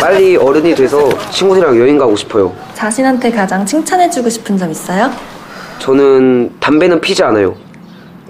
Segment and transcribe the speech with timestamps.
[0.00, 2.54] 빨리 어른이 돼서 친구들이랑 여행 가고 싶어요.
[2.74, 5.10] 자신한테 가장 칭찬해주고 싶은 점 있어요?
[5.80, 7.56] 저는 담배는 피지 않아요.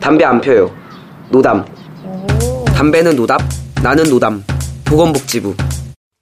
[0.00, 0.70] 담배 안 펴요.
[1.30, 1.64] 노담.
[2.74, 3.40] 담배는 노답,
[3.82, 4.44] 나는 노담.
[4.84, 5.54] 보건복지부.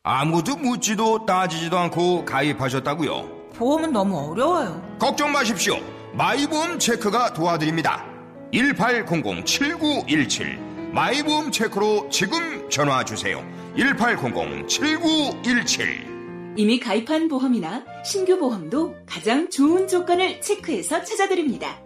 [0.02, 3.24] 아무도 묻지도 따지지도 않고 가입하셨다고요?
[3.56, 4.80] 보험은 너무 어려워요.
[4.98, 5.76] 걱정 마십시오.
[6.14, 8.04] 마이보험 체크가 도와드립니다.
[8.52, 10.58] 1800-7917
[10.92, 13.42] 마이보험 체크로 지금 전화 주세요.
[13.76, 21.78] 1800-7917 이미 가입한 보험이나 신규 보험도 가장 좋은 조건을 체크해서 찾아드립니다.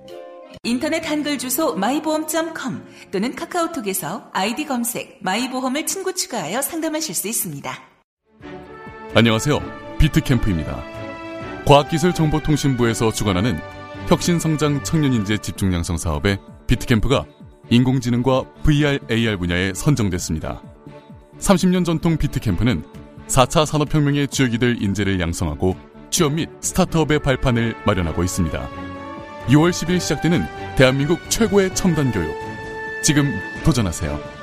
[0.63, 7.73] 인터넷 한글 주소 마이보험.com 또는 카카오톡에서 아이디 검색 마이보험을 친구 추가하여 상담하실 수 있습니다.
[9.15, 9.59] 안녕하세요.
[9.99, 10.83] 비트캠프입니다.
[11.67, 13.59] 과학기술정보통신부에서 주관하는
[14.09, 16.37] 혁신성장 청년인재 집중 양성 사업에
[16.69, 17.25] 비트캠프가
[17.71, 20.70] 인공지능과 VR, AR 분야에 선정됐습니다.
[21.41, 22.85] 30년 전통 비트캠프는
[23.27, 25.77] 4차 산업혁명의 주역이 될 인재를 양성하고
[26.11, 28.69] 취업 및 스타트업의 발판을 마련하고 있습니다.
[29.49, 30.45] 6월 10일 시작되는
[30.77, 32.35] 대한민국 최고의 첨단 교육.
[33.03, 33.33] 지금
[33.65, 34.41] 도전하세요.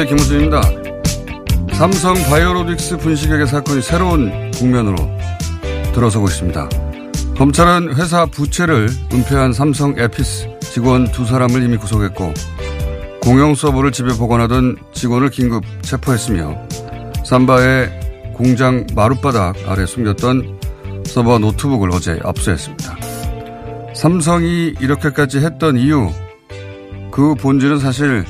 [0.00, 0.16] 안녕하세요.
[0.16, 0.62] 김어준입니다.
[1.74, 4.96] 삼성 바이오로직스 분식회계 사건이 새로운 국면으로
[5.92, 6.68] 들어서고 있습니다.
[7.36, 12.32] 검찰은 회사 부채를 은폐한 삼성 에피스 직원 두 사람을 이미 구속했고
[13.20, 16.56] 공용 서버를 집에 보관하던 직원을 긴급 체포했으며
[17.24, 20.60] 삼바의 공장 마룻바닥 아래 숨겼던
[21.04, 22.96] 서버 노트북을 어제 압수했습니다.
[23.94, 26.10] 삼성이 이렇게까지 했던 이유
[27.10, 28.24] 그 본질은 사실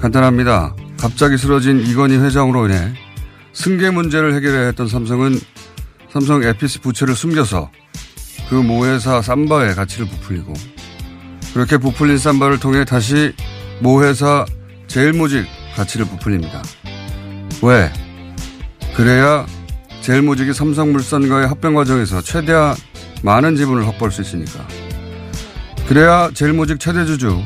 [0.00, 0.74] 간단합니다.
[1.04, 2.94] 갑자기 쓰러진 이건희 회장으로 인해
[3.52, 5.38] 승계 문제를 해결해야 했던 삼성은
[6.10, 7.70] 삼성 에피스 부채를 숨겨서
[8.48, 10.54] 그 모회사 삼바의 가치를 부풀리고
[11.52, 13.34] 그렇게 부풀린 삼바를 통해 다시
[13.80, 14.46] 모회사
[14.86, 15.44] 제일모직
[15.76, 16.62] 가치를 부풀립니다.
[17.62, 17.92] 왜?
[18.96, 19.44] 그래야
[20.00, 22.74] 제일모직이 삼성물산과의 합병 과정에서 최대한
[23.22, 24.66] 많은 지분을 확보할 수 있으니까.
[25.86, 27.42] 그래야 제일모직 최대주주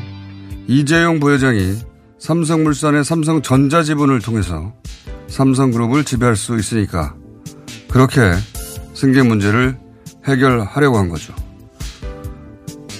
[0.69, 1.88] 이재용 부회장이
[2.19, 4.73] 삼성물산의 삼성전자 지분을 통해서
[5.27, 7.15] 삼성그룹을 지배할 수 있으니까
[7.89, 8.19] 그렇게
[8.93, 9.77] 승계 문제를
[10.27, 11.33] 해결하려고 한 거죠.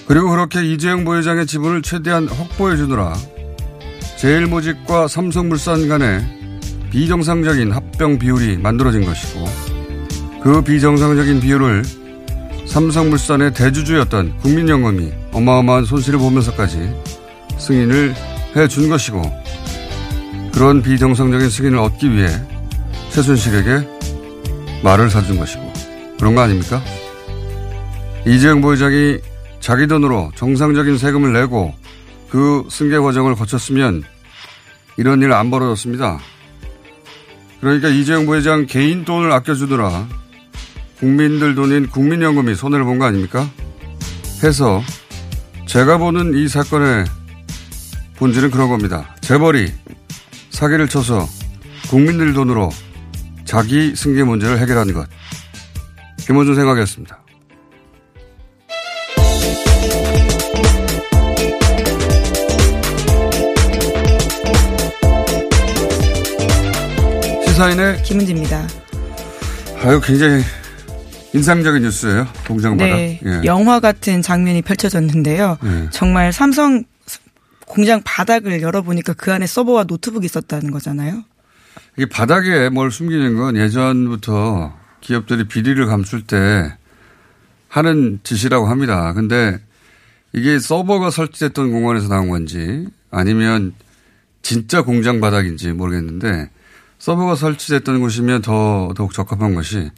[0.07, 3.13] 그리고 그렇게 이재용 부회장의 지분을 최대한 확보해 주느라
[4.17, 6.39] 제일모직과 삼성물산 간의
[6.89, 9.45] 비정상적인 합병 비율이 만들어진 것이고
[10.41, 11.83] 그 비정상적인 비율을
[12.65, 16.89] 삼성물산의 대주주였던 국민연금이 어마어마한 손실을 보면서까지
[17.57, 18.15] 승인을
[18.55, 19.21] 해준 것이고
[20.53, 22.27] 그런 비정상적인 승인을 얻기 위해
[23.11, 23.87] 최순실에게
[24.83, 25.71] 말을 사준 것이고
[26.17, 26.81] 그런 거 아닙니까?
[28.25, 29.19] 이재용 부회장이
[29.59, 31.73] 자기 돈으로 정상적인 세금을 내고
[32.29, 34.03] 그 승계 과정을 거쳤으면
[34.97, 36.19] 이런 일 안 벌어졌습니다.
[37.61, 40.07] 그러니까 이재용 부회장 개인 돈을 아껴주느라
[40.99, 43.49] 국민들 돈인 국민연금이 손해를 본 거 아닙니까?
[44.43, 44.81] 해서
[45.65, 47.05] 제가 보는 이 사건의
[48.19, 49.15] 본질은 그런 겁니다.
[49.21, 49.71] 재벌이
[50.49, 51.27] 사기를 쳐서
[51.89, 52.69] 국민들 돈으로
[53.45, 55.07] 자기 승계 문제를 해결하는 것.
[56.17, 57.17] 김호준 생각이었습니다.
[67.47, 68.67] 시사인의 김은지입니다.
[69.81, 70.43] 아유 굉장히
[71.33, 72.27] 인상적인 뉴스예요.
[72.47, 72.95] 공장마다.
[72.95, 73.41] 네, 예.
[73.45, 75.57] 영화 같은 장면이 펼쳐졌는데요.
[75.63, 75.89] 예.
[75.91, 76.83] 정말 삼성
[77.79, 81.23] 공장 바닥을 열어보니까 그 안에 서버와 노트북이 있었다는 거잖아요.
[81.95, 86.75] 이게 바닥에 뭘 숨기는 건 예전부터 기업들이 비리를 감출 때
[87.69, 89.13] 하는 짓이라고 합니다.
[89.13, 89.61] 근데
[90.33, 93.73] 이게 서버가 설치됐던 공간에서 나온 건지 아니면
[94.41, 96.49] 진짜 공장 바닥인지 모르겠는데
[96.97, 99.89] 서버가 설치됐던 곳이면 더 더욱 적합한 것이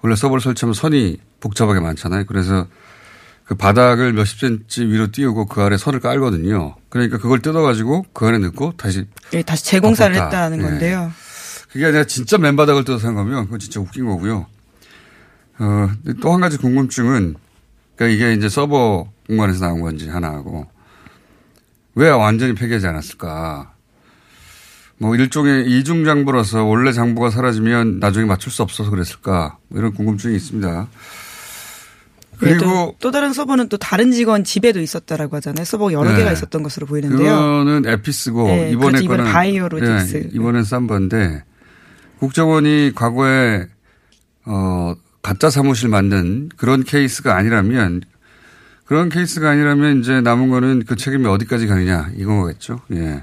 [0.00, 2.24] 원래 서버를 설치하면 선이 복잡하게 많잖아요.
[2.24, 2.66] 그래서
[3.50, 6.76] 그 바닥을 몇십 센치 위로 띄우고 그 아래 선을 깔거든요.
[6.88, 10.44] 그러니까 그걸 뜯어가지고 그 안에 넣고 다시 예, 다시 재공사를 덮었다.
[10.44, 10.62] 했다는 예.
[10.62, 11.12] 건데요.
[11.72, 14.46] 그게 아니라 진짜 맨바닥을 뜯어서 한 거면 그건 진짜 웃긴 거고요.
[15.58, 15.90] 어,
[16.22, 17.34] 또 한 가지 궁금증은
[17.96, 20.68] 그러니까 이게 이제 서버 공간에서 나온 건지 하나하고
[21.96, 23.72] 왜 완전히 폐기하지 않았을까.
[24.98, 29.58] 뭐 일종의 이중 장부라서 원래 장부가 사라지면 나중에 맞출 수 없어서 그랬을까.
[29.66, 30.86] 뭐 이런 궁금증이 있습니다.
[32.40, 35.64] 네, 또, 그리고 또 다른 서버는 또 다른 직원 집에도 있었다라고 하잖아요.
[35.64, 36.18] 서버 여러 네.
[36.18, 37.36] 개가 있었던 것으로 보이는데요.
[37.36, 40.16] 그거는 에피스고 네, 이번에 거는 바이오로직스.
[40.16, 41.44] 예, 이번엔 쌈바인데
[42.18, 43.66] 국정원이 과거에
[44.46, 48.02] 어 가짜 사무실 만든 그런 케이스가 아니라면
[48.86, 52.80] 그런 케이스가 아니라면 이제 남은 거는 그 책임이 어디까지 가느냐 이건 거겠죠.
[52.92, 53.22] 예.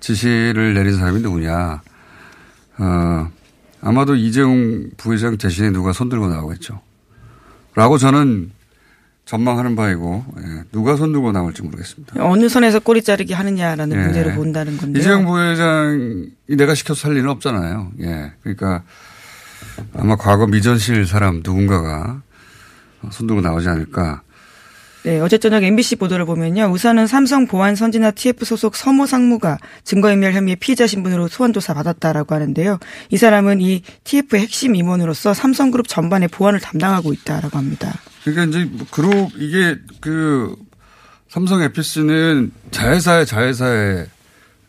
[0.00, 1.82] 지시를 내린 사람이 누구냐.
[2.78, 3.30] 어
[3.80, 6.80] 아마도 이재용 부회장 대신에 누가 손들고 나오겠죠.
[7.74, 8.50] 라고 저는
[9.24, 12.14] 전망하는 바이고 예, 누가 손들고 나올지 모르겠습니다.
[12.24, 14.02] 어느 선에서 꼬리 자르기 하느냐라는 예.
[14.02, 15.00] 문제를 본다는 건데요.
[15.00, 17.92] 이재용 부회장이 내가 시켰어 할 리는 없잖아요.
[18.00, 18.32] 예.
[18.42, 18.82] 그러니까
[19.94, 22.22] 아마 과거 미전실 사람 누군가가
[23.10, 24.22] 손들고 나오지 않을까.
[25.02, 26.66] 네, 어제 저녁 MBC 보도를 보면요.
[26.66, 32.78] 우선은 삼성 보안 선진화 TF 소속 서모 상무가 증거인멸 혐의의 피의자 신분으로 소환조사 받았다라고 하는데요.
[33.08, 37.94] 이 사람은 이 TF의 핵심 임원으로서 삼성그룹 전반의 보안을 담당하고 있다라고 합니다.
[38.24, 40.54] 그러니까 이제 뭐 그룹 이게 그
[41.28, 44.06] 삼성 에피스는 자회사의 자회사의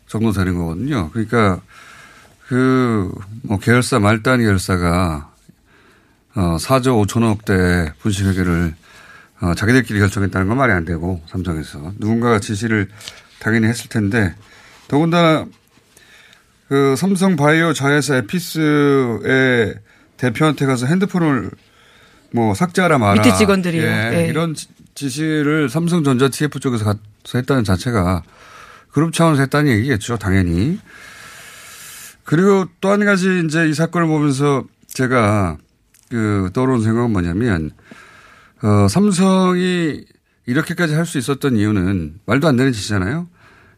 [0.07, 1.09] 정도 되는 거거든요.
[1.11, 1.59] 그러니까
[2.47, 3.11] 그
[3.43, 5.29] 뭐 계열사 말단이 계열사가
[6.35, 8.75] 어 4조 5천억 대 분식회계를
[9.41, 12.87] 어 자기들끼리 결정했다는 건 말이 안 되고 삼성에서 누군가가 지시를
[13.39, 14.35] 당연히 했을 텐데
[14.87, 15.45] 더군다나
[16.67, 19.75] 그 삼성 바이오 자회사 에피스의
[20.17, 21.49] 대표한테 가서 핸드폰을
[22.33, 23.21] 뭐 삭제하라 마라.
[23.21, 23.81] 밑에 직원들이요.
[23.83, 24.27] 예, 예.
[24.27, 26.99] 이런 지- 지시를 삼성전자 TF 쪽에서 가서
[27.35, 28.23] 했다는 자체가
[28.91, 30.17] 그룹 차원에서 했다는 얘기겠죠.
[30.17, 30.79] 당연히.
[32.23, 35.57] 그리고 또 한 가지 이제 이 사건을 보면서 제가
[36.09, 37.71] 그 떠오르는 생각은 뭐냐면
[38.63, 40.05] 어, 삼성이
[40.45, 43.27] 이렇게까지 할 수 있었던 이유는 말도 안 되는 짓이잖아요.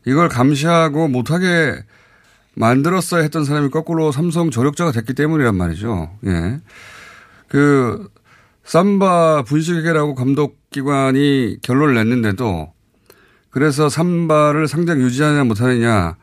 [0.06, 1.84] 이걸 감시하고 못하게
[2.56, 6.18] 만들었어야 했던 사람이 거꾸로 삼성 조력자가 됐기 때문이란 말이죠.
[6.26, 6.60] 예.
[7.48, 8.10] 그,
[8.64, 12.72] 삼바 분식회계라고 감독기관이 결론을 냈는데도
[13.50, 16.16] 그래서 삼바를 상장 유지하냐 못하느냐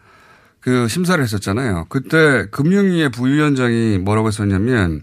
[0.61, 1.87] 그 심사를 했었잖아요.
[1.89, 5.03] 그때 금융위의 부위원장이 뭐라고 했었냐면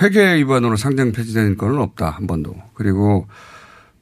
[0.00, 2.10] 회계 위반으로 상장 폐지된 건은 없다.
[2.10, 2.54] 한 번도.
[2.74, 3.26] 그리고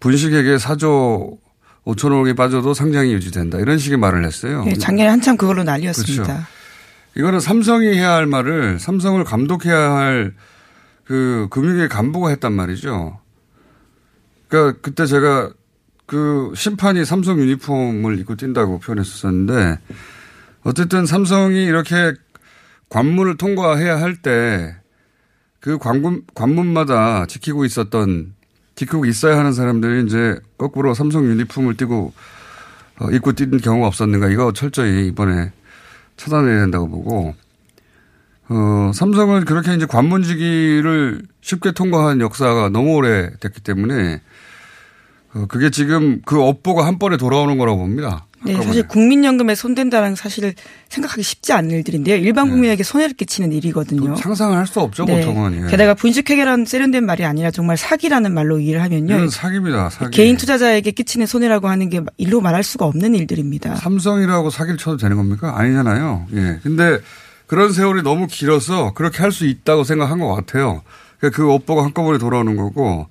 [0.00, 1.38] 분식회계 4조
[1.84, 3.58] 5천억이 빠져도 상장이 유지된다.
[3.58, 4.64] 이런 식의 말을 했어요.
[4.66, 6.22] 예, 작년에 한참 그걸로 난리였습니다.
[6.22, 6.42] 그렇죠.
[7.16, 10.34] 이거는 삼성이 해야 할 말을 삼성을 감독해야 할
[11.10, 13.18] 그 금융계 간부가 했단 말이죠.
[14.46, 15.50] 그러니까 그때 제가
[16.06, 19.80] 그 심판이 삼성 유니폼을 입고 뛴다고 표현했었는데
[20.62, 22.12] 어쨌든 삼성이 이렇게
[22.90, 24.76] 관문을 통과해야 할 때
[25.60, 28.34] 그 관문, 관문마다 지키고 있었던
[28.74, 32.12] 지키고 있어야 하는 사람들이 이제 거꾸로 삼성 유니폼을 띠고
[33.00, 35.52] 어, 입고 뛴 경우가 없었는가 이거 철저히 이번에
[36.16, 37.34] 찾아내야 된다고 보고
[38.48, 44.20] 어, 삼성은 그렇게 이제 관문지기를 쉽게 통과한 역사가 너무 오래 됐기 때문에
[45.34, 48.26] 어, 그게 지금 그 업보가 한 번에 돌아오는 거라고 봅니다.
[48.42, 48.66] 네, 한꺼번에.
[48.66, 50.54] 사실 국민연금에 손댄다는 사실을
[50.88, 52.16] 생각하기 쉽지 않은 일들인데요.
[52.16, 52.52] 일반 네.
[52.52, 54.16] 국민에게 손해를 끼치는 일이거든요.
[54.16, 55.20] 상상을 할 수 없죠 네.
[55.20, 55.64] 보통은.
[55.66, 55.70] 예.
[55.70, 59.28] 게다가 분식회계라는 세련된 말이 아니라 정말 사기라는 말로 이해를 하면요.
[59.28, 59.90] 사기입니다.
[59.90, 60.16] 사기.
[60.16, 63.76] 개인 투자자에게 끼치는 손해라고 하는 게 일로 말할 수가 없는 일들입니다.
[63.76, 65.58] 삼성이라고 사기를 쳐도 되는 겁니까?
[65.58, 66.26] 아니잖아요.
[66.34, 66.60] 예.
[66.62, 66.98] 근데
[67.46, 70.82] 그런 세월이 너무 길어서 그렇게 할 수 있다고 생각한 것 같아요.
[71.18, 73.08] 그러니까 그 업보가 한꺼번에 돌아오는 거고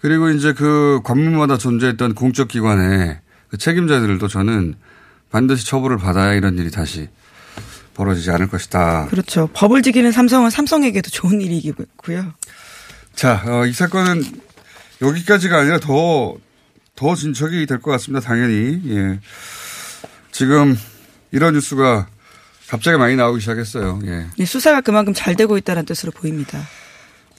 [0.00, 3.18] 그리고 이제 그 관문마다 존재했던 공적 기관의
[3.48, 4.74] 그 책임자들도 저는
[5.30, 7.08] 반드시 처벌을 받아야 이런 일이 다시
[7.94, 9.06] 벌어지지 않을 것이다.
[9.10, 9.48] 그렇죠.
[9.52, 12.32] 법을 지키는 삼성은 삼성에게도 좋은 일이고요.
[13.14, 14.22] 자, 어, 이 사건은
[15.02, 16.36] 여기까지가 아니라 더,
[16.94, 18.24] 더 진척이 될 것 같습니다.
[18.26, 18.80] 당연히.
[18.86, 19.20] 예.
[20.30, 20.78] 지금
[21.32, 22.06] 이런 뉴스가
[22.68, 24.00] 갑자기 많이 나오기 시작했어요.
[24.04, 24.26] 예.
[24.36, 26.60] 네, 수사가 그만큼 잘 되고 있다는 뜻으로 보입니다.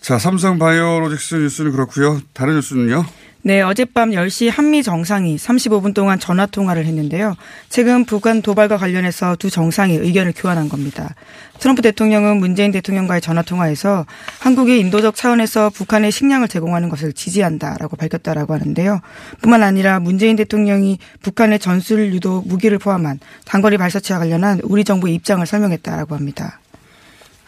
[0.01, 2.21] 자, 삼성 바이오로직스 뉴스는 그렇고요.
[2.33, 3.05] 다른 뉴스는요?
[3.41, 7.35] 네, 어젯밤 10시 한미 정상이 35분 동안 전화 통화를 했는데요.
[7.69, 11.15] 최근 북한 도발과 관련해서 두 정상이 의견을 교환한 겁니다.
[11.57, 14.05] 트럼프 대통령은 문재인 대통령과의 전화 통화에서
[14.39, 18.99] 한국이 인도적 차원에서 북한에 식량을 제공하는 것을 지지한다라고 밝혔다라고 하는데요.
[19.41, 25.45] 뿐만 아니라 문재인 대통령이 북한의 전술 유도 무기를 포함한 단거리 발사체와 관련한 우리 정부의 입장을
[25.45, 26.59] 설명했다라고 합니다.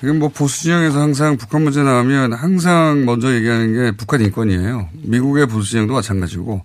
[0.02, 4.90] 지금 뭐 보수 진영에서 항상 북한 문제 나오면 항상 먼저 얘기하는 게 북한 인권이에요.
[5.04, 6.64] 미국의 보수 진영도 마찬가지고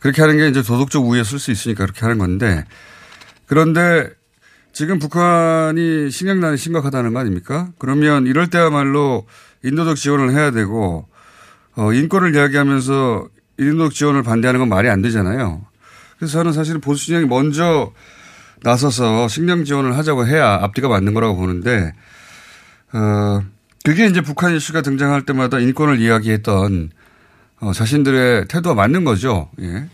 [0.00, 2.66] 그렇게 하는 게 이제 도덕적 우위에 쓸 수 있으니까 그렇게 하는 건데
[3.46, 4.10] 그런데
[4.74, 7.70] 지금 북한이 식량난이 심각하다는 거 아닙니까?
[7.78, 9.26] 그러면 이럴 때야말로
[9.64, 11.08] 인도적 지원을 해야 되고
[11.74, 15.64] 어, 인권을 이야기하면서 인도적 지원을 반대하는 건 말이 안 되잖아요.
[16.18, 17.94] 그래서 저는 사실은 보수 진영이 먼저
[18.62, 21.94] 나서서 식량 지원을 하자고 해야 앞뒤가 맞는 거라고 보는데
[22.92, 23.42] 어,
[23.84, 26.90] 그게 이제 북한 이슈가 등장할 때마다 인권을 이야기했던
[27.60, 29.50] 어, 자신들의 태도가 맞는 거죠.
[29.60, 29.86] 예.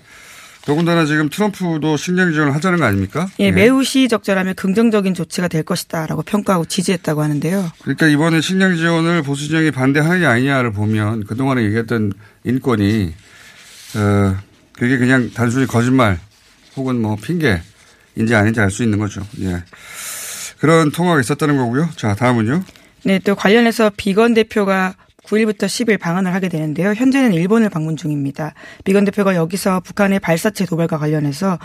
[0.67, 3.29] 더군다나 지금 트럼프도 식량 지원을 하자는 거 아닙니까?
[3.39, 7.71] 예, 매우 시적절하며 긍정적인 조치가 될 것이다라고 평가하고 지지했다고 하는데요.
[7.83, 12.13] 그러니까 이번에 식량 지원을 보수 진영이 반대하느냐 아니냐를 보면 그동안에 얘기했던
[12.45, 13.15] 인권이
[13.97, 14.37] 어,
[14.73, 16.19] 그게 그냥 단순히 거짓말
[16.77, 19.21] 혹은 뭐 핑계인지 아닌지 알 수 있는 거죠.
[19.41, 19.63] 예.
[20.59, 21.91] 그런 통화가 있었다는 거고요.
[21.97, 22.65] 자, 다음은요.
[23.05, 24.95] 네, 또 관련해서 비건 대표가
[25.25, 26.93] 9일부터 10일 방한을 하게 되는데요.
[26.93, 28.55] 현재는 일본을 방문 중입니다.
[28.85, 31.59] 비건 대표가 여기서 북한의 발사체 도발과 관련해서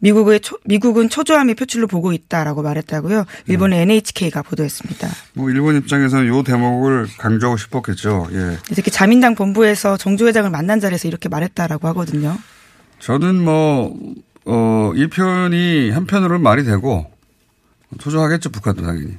[0.00, 3.24] 미국의 초, 미국은 초조함의 표출로 보고 있다라고 말했다고요.
[3.46, 5.08] 일본의 NHK가 보도했습니다.
[5.34, 8.28] 뭐 일본 입장에서는 이 대목을 강조하고 싶었겠죠.
[8.32, 8.58] 예.
[8.74, 12.36] 특히 자민당 본부에서 정주 회장을 만난 자리에서 이렇게 말했다라고 하거든요.
[12.98, 13.98] 저는 뭐,
[14.44, 17.10] 어, 이 표현이 한편으로는 말이 되고
[17.98, 18.50] 초조하겠죠.
[18.50, 19.16] 북한도 당연히.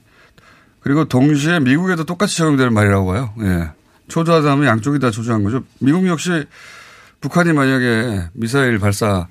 [0.80, 3.34] 그리고 동시에 미국에도 똑같이 적용되는 말이라고 봐요.
[3.42, 3.70] 예.
[4.08, 5.64] 초조하다면 양쪽이 다 초조한 거죠.
[5.80, 6.46] 미국 역시
[7.20, 9.28] 북한이 만약에 미사일 발사,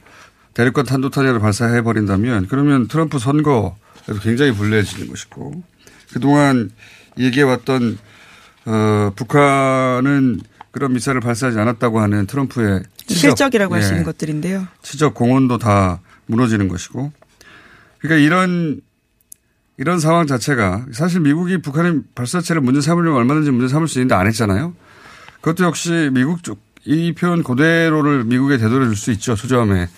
[0.54, 5.62] 대륙간 탄도탄약을 발사해 버린다면 그러면 트럼프 선거에도 굉장히 불리해지는 것이고
[6.12, 6.70] 그동안
[7.18, 7.98] 얘기해왔던
[8.66, 10.40] 어, 북한은
[10.72, 14.66] 그런 미사일을 발사하지 않았다고 하는 트럼프의 치적, 실적이라고 예, 할수 있는 것들인데요.
[14.82, 17.12] 치적 공헌도 다 무너지는 것이고
[17.98, 18.80] 그러니까 이런
[19.78, 24.26] 이런 상황 자체가 사실 미국이 북한의 발사체를 문제 삼으려면 얼마든지 문제 삼을 수 있는데 안
[24.26, 24.74] 했잖아요.
[25.40, 29.36] 그것도 역시 미국 쪽 이 표현 그대로를 미국에 되돌려 줄 수 있죠.
[29.36, 29.88] 소저함의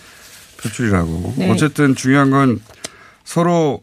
[0.61, 1.35] 표출이라고.
[1.37, 1.51] 네.
[1.51, 2.61] 어쨌든 중요한 건
[3.25, 3.83] 서로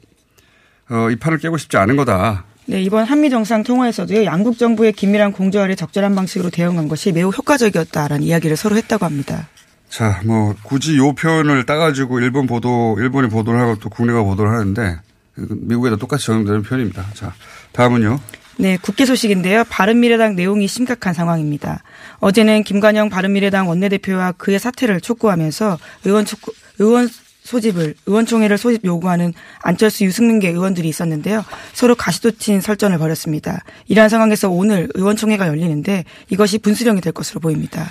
[0.89, 2.45] 어, 이 판을 깨고 싶지 않은 거다.
[2.65, 4.25] 네, 이번 한미 정상 통화에서도요.
[4.25, 9.47] 양국 정부의 긴밀한 공조화를 적절한 방식으로 대응한 것이 매우 효과적이었다라는 이야기를 서로 했다고 합니다.
[9.87, 14.99] 자, 뭐 굳이 요 표현을 따가지고 일본 보도, 일본이 보도를 하고 또 국내가 보도를 하는데
[15.35, 17.05] 미국에도 똑같이 적용되는 표현입니다.
[17.13, 17.33] 자,
[17.73, 18.19] 다음은요.
[18.57, 19.65] 네, 국회 소식인데요.
[19.65, 21.83] 바른미래당 내용이 심각한 상황입니다.
[22.19, 27.09] 어제는 김관영 바른미래당 원내대표와 그의 사퇴를 촉구하면서 의원 촉구, 의원
[27.43, 31.45] 소집을 의원총회를 소집 요구하는 안철수 유승민계 의원들이 있었는데요.
[31.73, 33.63] 서로 가시도친 설전을 벌였습니다.
[33.87, 37.87] 이러한 상황에서 오늘 의원총회가 열리는데 이것이 분수령이 될 것으로 보입니다.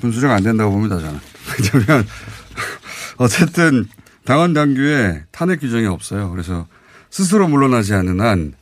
[0.00, 0.98] 분수령 안 된다고 봅니다.
[0.98, 1.20] 저는.
[1.76, 2.06] 왜냐하면
[3.18, 3.86] 어쨌든
[4.24, 6.30] 당원 당규에 탄핵 규정이 없어요.
[6.30, 6.66] 그래서
[7.10, 8.54] 스스로 물러나지 않는 한,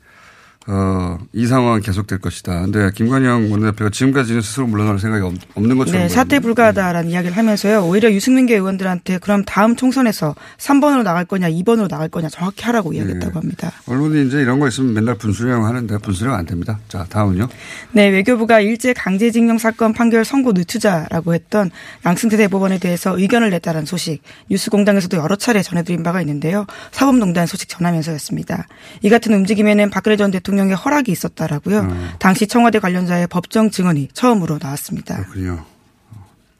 [0.69, 2.63] 어, 이 상황은 계속될 것이다.
[2.63, 6.03] 근데 김관영 원내대표가 지금까지는 스스로 물러날 생각이 없는 것처럼.
[6.03, 7.15] 네, 사퇴 불가하다라는 네.
[7.15, 7.87] 이야기를 하면서요.
[7.87, 12.99] 오히려 유승민계 의원들한테 그럼 다음 총선에서 3번으로 나갈 거냐, 2번으로 나갈 거냐 정확히 하라고 네.
[12.99, 13.71] 이야기했다고 합니다.
[13.87, 16.81] 언론이 이제 이런 거 있으면 맨날 분수령 하는데 분수령 안 됩니다.
[16.89, 17.47] 자, 다음은요.
[17.93, 21.71] 네, 외교부가 일제 강제징용 사건 판결 선고 늦추자라고 했던
[22.05, 24.21] 양승태 대법원에 대해서 의견을 냈다는 소식
[24.51, 26.67] 뉴스공장에서도 여러 차례 전해드린 바가 있는데요.
[26.91, 28.67] 사법농단 소식 전하면서였습니다.
[29.03, 31.81] 이 같은 움직임에는 박근혜 전 대통령 대통령의 허락이 있었다라고요.
[31.81, 32.11] 음.
[32.19, 35.17] 당시 청와대 관련자의 법정 증언이 처음으로 나왔습니다.
[35.17, 35.65] 그렇군요.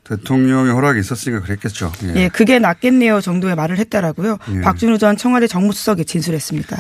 [0.05, 1.91] 대통령의 허락이 있었으니까 그랬겠죠.
[2.05, 2.15] 예.
[2.15, 4.39] 예 그게 낫겠네요 정도의 말을 했다라고요.
[4.55, 4.61] 예.
[4.61, 6.77] 박준우 전 청와대 정무수석이 진술했습니다.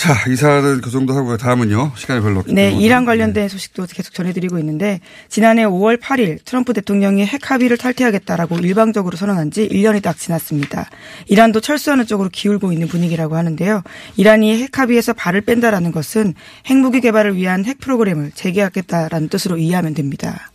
[0.00, 1.36] 자, 이사는 그 정도 하고요.
[1.36, 1.92] 다음은요.
[1.94, 3.48] 시간이 별로 없기 네, 이란 관련된 네.
[3.50, 9.68] 소식도 계속 전해드리고 있는데 지난해 5월 8일 트럼프 대통령이 핵 합의를 탈퇴하겠다라고 일방적으로 선언한 지
[9.68, 10.88] 1년이 딱 지났습니다.
[11.26, 13.82] 이란도 철수하는 쪽으로 기울고 있는 분위기라고 하는데요.
[14.16, 16.32] 이란이 핵 합의에서 발을 뺀다라는 것은
[16.64, 20.50] 핵무기 개발을 위한 핵 프로그램을 재개하겠다라는 뜻으로 이해하면 됩니다.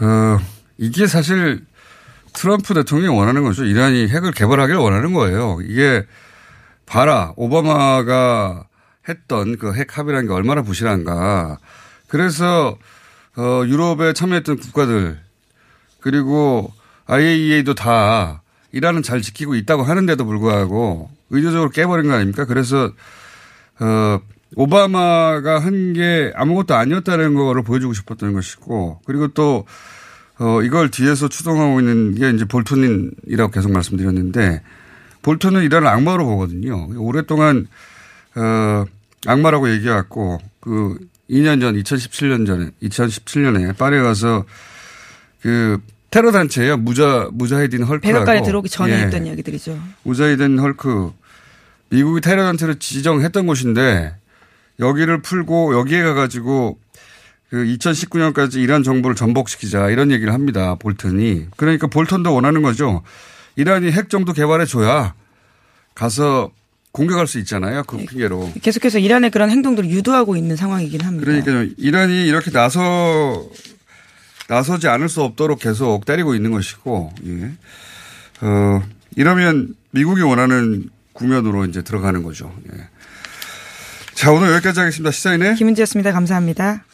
[0.00, 0.38] 어,
[0.78, 1.66] 이게 사실
[2.32, 3.66] 트럼프 대통령이 원하는 거죠.
[3.66, 5.58] 이란이 핵을 개발하기를 원하는 거예요.
[5.68, 6.06] 이게
[6.86, 7.32] 봐라.
[7.36, 8.64] 오바마가
[9.08, 11.58] 했던 그 핵 합의라는 게 얼마나 부실한가.
[12.08, 12.76] 그래서
[13.36, 15.18] 어 유럽에 참여했던 국가들
[16.00, 16.72] 그리고
[17.06, 22.44] IAEA도 다 이란은 잘 지키고 있다고 하는데도 불구하고 의도적으로 깨버린 거 아닙니까?
[22.46, 22.90] 그래서
[23.80, 24.20] 어
[24.54, 29.66] 오바마가 한 게 아무것도 아니었다는 거를 보여주고 싶었던 것이고 그리고 또
[30.38, 34.62] 어, 이걸 뒤에서 추동하고 있는 게 이제 볼턴이라고 계속 말씀드렸는데
[35.26, 36.88] 볼턴은 이란을 악마로 보거든요.
[36.98, 37.66] 오랫동안
[38.36, 38.84] 어,
[39.26, 44.44] 악마라고 얘기해왔고 그 2년 전 2017년 전에 2017년에 파리에 가서
[45.40, 45.80] 그
[46.10, 46.76] 테러 단체예요.
[46.76, 48.98] 무자 무자히딘 헐크라고 백악관에 들어오기 전에 예.
[48.98, 49.76] 했던 이야기들이죠.
[50.04, 51.10] 무자히딘 헐크
[51.88, 54.14] 미국이 테러 단체로 지정했던 곳인데
[54.78, 56.78] 여기를 풀고 여기에 가가지고
[57.50, 60.76] 그 2019년까지 이란 정부를 전복시키자 이런 얘기를 합니다.
[60.76, 61.48] 볼턴이.
[61.56, 63.02] 그러니까 볼턴도 원하는 거죠.
[63.56, 65.14] 이란이 핵 정도 개발해 줘야
[65.94, 66.50] 가서
[66.92, 67.82] 공격할 수 있잖아요.
[67.84, 68.52] 그 핑계로.
[68.62, 71.26] 계속해서 이란의 그런 행동들을 유도하고 있는 상황이긴 합니다.
[71.26, 73.46] 그러니까 이란이 이렇게 나서
[74.48, 77.52] 나서지 않을 수 없도록 계속 때리고 있는 것이고, 예.
[78.40, 78.82] 어,
[79.16, 82.54] 이러면 미국이 원하는 국면으로 이제 들어가는 거죠.
[82.72, 82.88] 예.
[84.14, 85.10] 자, 오늘 여기까지 하겠습니다.
[85.10, 86.12] 시사인의 김은지였습니다.
[86.12, 86.84] 감사합니다.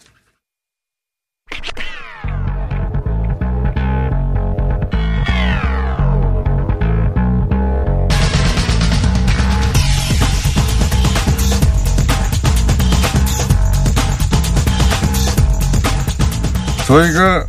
[16.93, 17.47] 저희가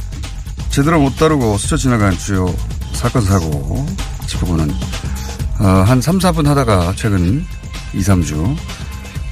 [0.70, 2.48] 제대로 못 다루고 스쳐 지나간 주요
[2.94, 3.86] 사건 사고
[4.26, 4.72] 짚어보는
[5.60, 7.46] 어, 한 3, 4분 하다가 최근
[7.94, 8.56] 2, 3주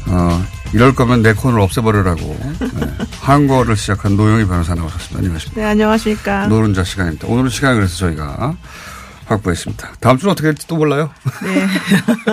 [0.08, 5.20] 어, 이럴 거면 내 코너를 없애버리라고 네, 항거를 시작한 노영희 변호사 나오셨습니다.
[5.20, 5.62] 안녕하십니까.
[5.62, 6.48] 네, 안녕하십니까.
[6.48, 7.28] 노른자 시간입니다.
[7.28, 8.58] 오늘은 시간을 그래서 저희가
[9.28, 9.94] 확보했습니다.
[10.02, 11.10] 다음 주는 어떻게 될지 또 몰라요.
[11.42, 11.68] 네.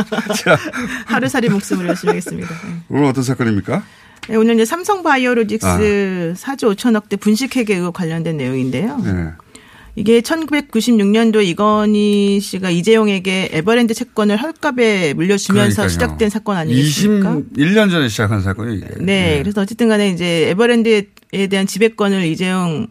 [1.07, 2.49] 하루살이 목숨을 열심히 하겠습니다.
[2.49, 2.81] 네.
[2.89, 3.85] 오늘 어떤 사건입니까?
[4.29, 5.79] 네, 오늘 이제 삼성 바이오로직스 아.
[5.79, 8.99] 4조 5천억대 분식회계 의혹 관련된 내용인데요.
[8.99, 9.29] 네.
[9.97, 15.89] 이게 1996년도 이건희 씨가 이재용에게 에버랜드 채권을 헐값에 물려주면서 그러니까요.
[15.89, 17.41] 시작된 사건 아니겠습니까?
[17.57, 18.87] 21년 전에 시작한 사건이 이게.
[19.01, 19.41] 네.
[19.43, 21.07] 그래서 어쨌든 간에 이제 에버랜드에
[21.51, 22.87] 대한 지배권을 이재용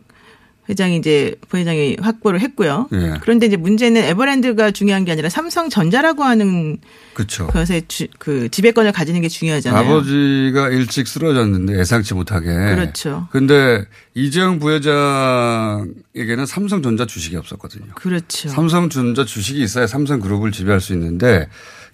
[0.70, 2.90] 회장이 이제 부회장이 확보를 했고요.
[2.94, 3.14] 예.
[3.22, 6.78] 그런데 이제 문제는 에버랜드가 중요한 게 아니라 삼성전자라고 하는
[7.14, 7.48] 그렇죠.
[7.48, 9.80] 그것의 주- 그 지배권을 가지는 게 중요하잖아요.
[9.82, 12.48] 아버지가 일찍 쓰러졌는데 예상치 못하게.
[12.48, 13.28] 그렇죠.
[13.32, 17.86] 근데 이재용 부회장에게는 삼성전자 주식이 없었거든요.
[17.96, 18.50] 그렇죠.
[18.50, 21.48] 삼성전자 주식이 있어야 삼성그룹을 지배할 수 있는데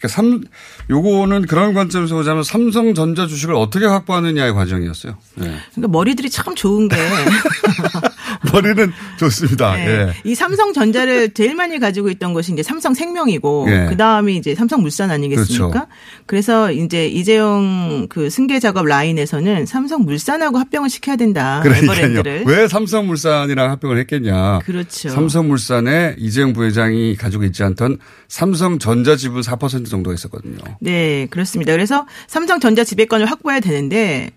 [0.04, 0.42] 그러니까 삼
[0.90, 5.18] 요거는 그런 관점에서 보자면 삼성전자 주식을 어떻게 확보하느냐의 과정이었어요.
[5.36, 5.56] 네.
[5.74, 6.98] 그러니까 머리들이 참 좋은 게
[8.52, 9.76] 머리는 좋습니다.
[9.76, 9.88] 네.
[9.88, 10.14] 예.
[10.26, 13.86] 이 삼성전자를 제일 많이 가지고 있던 것이 이제 삼성생명이고 예.
[13.90, 15.70] 그 다음이 이제 삼성물산 아니겠습니까?
[15.70, 15.88] 그렇죠.
[16.26, 21.62] 그래서 이제 이재용 그 승계 작업 라인에서는 삼성물산하고 합병을 시켜야 된다.
[21.64, 22.44] 그러니까요.
[22.46, 24.60] 왜 삼성물산이랑 합병을 했겠냐.
[24.60, 25.10] 그렇죠.
[25.10, 30.58] 삼성물산에 이재용 부회장이 가지고 있지 않던 삼성전자 지분 4% 정도가 있었거든요.
[30.80, 31.72] 네, 그렇습니다.
[31.72, 34.32] 그래서 삼성전자 지배권을 확보해야 되는데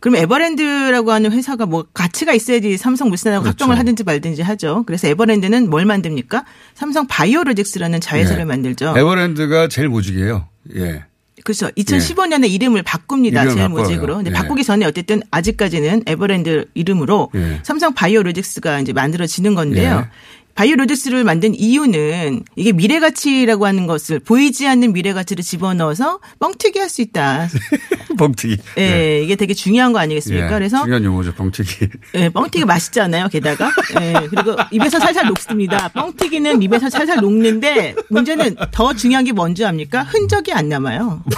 [0.00, 3.64] 그럼 에버랜드라고 하는 회사가 뭐 가치가 있어야지 삼성 물산하고 그렇죠.
[3.64, 4.82] 합병을 하든지 말든지 하죠.
[4.86, 6.44] 그래서 에버랜드는 뭘 만듭니까?
[6.74, 8.44] 삼성 바이오로직스라는 자회사를 예.
[8.44, 8.94] 만들죠.
[8.98, 10.46] 에버랜드가 제일 모직이에요.
[10.76, 11.04] 예.
[11.42, 11.68] 그렇죠.
[11.70, 13.48] 2015년에 이름을 바꿉니다.
[13.48, 13.68] 제일.
[13.68, 14.16] 모직으로.
[14.16, 14.34] 근데 예.
[14.34, 17.60] 바꾸기 전에 어쨌든 아직까지는 에버랜드 이름으로 예.
[17.62, 20.06] 삼성 바이오로직스가 이제 만들어지는 건데요.
[20.54, 20.64] 예.
[20.64, 26.88] 바이오로직스를 만든 이유는 이게 미래 가치라고 하는 것을 보이지 않는 미래 가치를 집어넣어서 뻥튀기 할
[26.88, 27.48] 수 있다.
[28.16, 28.58] 뻥튀기.
[28.78, 30.46] 예, 이게 되게 중요한 거 아니겠습니까?
[30.46, 30.50] 예.
[30.50, 31.34] 그래서 중요한 용어죠.
[31.34, 31.88] 뻥튀기.
[32.14, 33.70] 예, 뻥튀기 맛있잖아요, 게다가.
[34.00, 35.88] 예, 그리고 입에서 살살 녹습니다.
[35.88, 40.04] 뻥튀기는 입에서 살살 녹는데 문제는 더 중요한 게 뭔지 압니까?
[40.04, 41.24] 흔적이 안 남아요.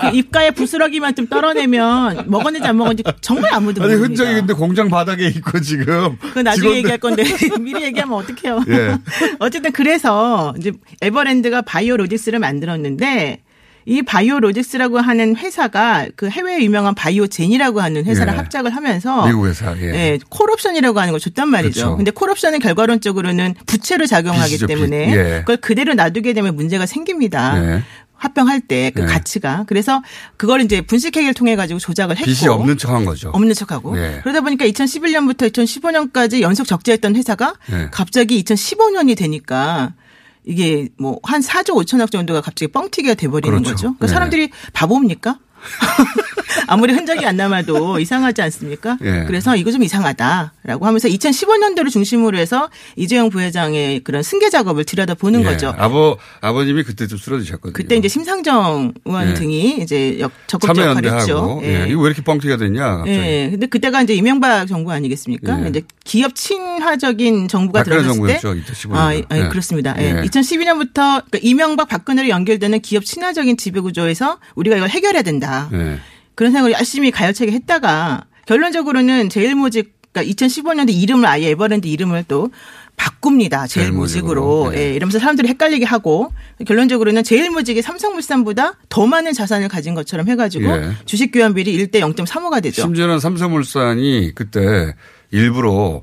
[0.00, 4.22] 그 입가에 부스러기만 좀 떨어내면 먹었는지 안 먹었는지 정말 아무도 아니 모릅니다.
[4.24, 6.16] 흔적이 근데 공장 바닥에 있고 지금.
[6.20, 7.24] 그건 나중에 얘기할 건데
[7.60, 8.64] 미리 얘기하면 어떡해요.
[8.68, 8.98] 예.
[9.40, 13.42] 어쨌든 그래서 이제 에버랜드가 바이오로직스를 만들었는데
[13.86, 18.36] 이 바이오로직스라고 하는 회사가 그 해외 유명한 바이오젠이라고 하는 회사를 예.
[18.36, 19.74] 합작을 하면서 미국 회사.
[19.78, 19.94] 예.
[19.94, 21.80] 예, 콜옵션이라고 하는 걸 줬단 말이죠.
[21.80, 21.96] 그렇죠.
[21.96, 24.74] 근데 콜옵션은 결과론적으로는 부채로 작용하기 빚이죠, 빚.
[24.74, 25.38] 때문에 예.
[25.40, 27.82] 그걸 그대로 놔두게 되면 문제가 생깁니다.
[28.18, 28.28] 예.
[28.28, 29.06] 합병할 때그 예.
[29.06, 30.02] 가치가 그래서
[30.36, 33.30] 그걸 이제 분식회계를 통해 가지고 조작을 했고 빚이 없는 척한 거죠.
[33.30, 34.20] 없는 척하고 예.
[34.22, 37.88] 그러다 보니까 2011년부터 2015년까지 연속 적자했던 회사가 예.
[37.92, 39.92] 갑자기 2015년이 되니까
[40.44, 43.70] 이게 뭐 한 4조 5천억 정도가 갑자기 뻥튀기가 돼버리는 그렇죠.
[43.72, 43.82] 거죠.
[43.98, 44.08] 그러니까 예.
[44.08, 45.38] 사람들이 바보입니까?
[46.66, 48.98] 아무리 흔적이 안 남아도 이상하지 않습니까?
[49.02, 49.24] 예.
[49.26, 55.44] 그래서 이거 좀 이상하다라고 하면서 2015년도를 중심으로 해서 이재용 부회장의 그런 승계 작업을 들여다보는 예.
[55.44, 55.74] 거죠.
[55.78, 57.72] 아버 아버님이 그때 좀 쓰러지셨거든요.
[57.72, 59.34] 그때 이제 심상정 의원 예.
[59.34, 61.26] 등이 이제 역- 적극적 역할을 했죠.
[61.26, 61.88] 참여연대하고 예.
[61.90, 63.10] 이거 왜 이렇게 뻥튀기가 됐냐 갑자기.
[63.18, 63.48] 예.
[63.50, 65.64] 근데 그때가 이제 이명박 정부 아니겠습니까?
[65.64, 65.68] 예.
[65.68, 68.94] 이제 기업 친화적인 정부가 들어갔을 때 정부였죠, 2015년.
[68.96, 69.48] 아, 예, 예.
[69.48, 69.94] 그렇습니다.
[69.98, 70.16] 예.
[70.18, 70.22] 예.
[70.22, 75.68] 2012년부터 그러니까 이명박 박근혜로 연결되는 기업 친화적인 지배 구조에서 우리가 이걸 해결해야 된다.
[76.38, 76.40] 예.
[76.40, 82.50] 그런 생각을 열심히 가열차게 했다가 결론적으로는 제일모직 그러니까 2015년도 이름을 아예 에버랜드 이름을 또
[82.96, 83.66] 바꿉니다.
[83.66, 84.70] 제일모직으로.
[84.70, 84.70] 제일모직으로.
[84.72, 84.78] 네.
[84.78, 86.32] 예, 이러면서 사람들이 헷갈리게 하고
[86.66, 90.92] 결론적으로는 제일모직이 삼성물산보다 더 많은 자산을 가진 것처럼 해가지고 예.
[91.04, 92.82] 주식 교환 비율이 1대 0.35가 되죠.
[92.82, 94.94] 심지어는 삼성물산이 그때
[95.30, 96.02] 일부러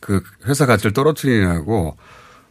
[0.00, 1.96] 그 회사 가치를 떨어뜨리냐고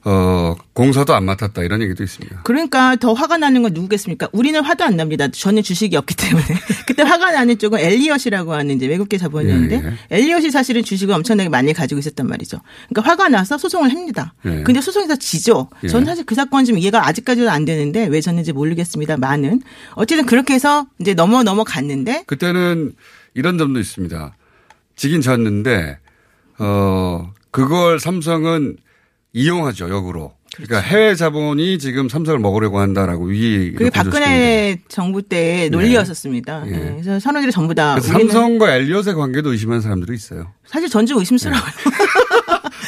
[0.09, 2.43] 어 공사도 안 맡았다 이런 얘기도 있습니다.
[2.43, 4.29] 그러니까 더 화가 나는 건 누구겠습니까?
[4.31, 5.27] 우리는 화도 안 납니다.
[5.27, 6.45] 저는 주식이 없기 때문에.
[6.87, 11.73] 그때 화가 나는 쪽은 엘리엇이라고 하는 이제 외국계 자본이었는데 예, 엘리엇이 사실은 주식을 엄청나게 많이
[11.73, 12.61] 가지고 있었단 말이죠.
[12.87, 14.33] 그러니까 화가 나서 소송을 합니다.
[14.45, 14.63] 예.
[14.63, 15.67] 근데 소송에서 지죠.
[15.83, 15.89] 예.
[15.89, 19.17] 저는 사실 그 사건 좀 이해가 아직까지도 안 되는데 왜 졌는지 모르겠습니다.
[19.17, 19.61] 많은.
[19.95, 22.93] 어쨌든 그렇게 해서 이제 넘어 넘어 갔는데 그때는
[23.33, 24.37] 이런 점도 있습니다.
[24.95, 25.99] 지긴 졌는데
[26.59, 28.77] 어 그걸 삼성은
[29.38, 30.34] 이용하죠 역으로.
[30.56, 33.73] 그러니까 해외 자본이 지금 삼성을 먹으려고 한다라고 위.
[33.73, 36.63] 그게 박근혜 정부 때 논리였었습니다.
[36.65, 36.71] 예.
[36.71, 36.80] 예.
[36.93, 40.52] 그래서 선원들이 전부 다 삼성과 엘리엇의 관계도 의심하는 사람들이 있어요.
[40.65, 41.62] 사실 전좀 의심스러워요.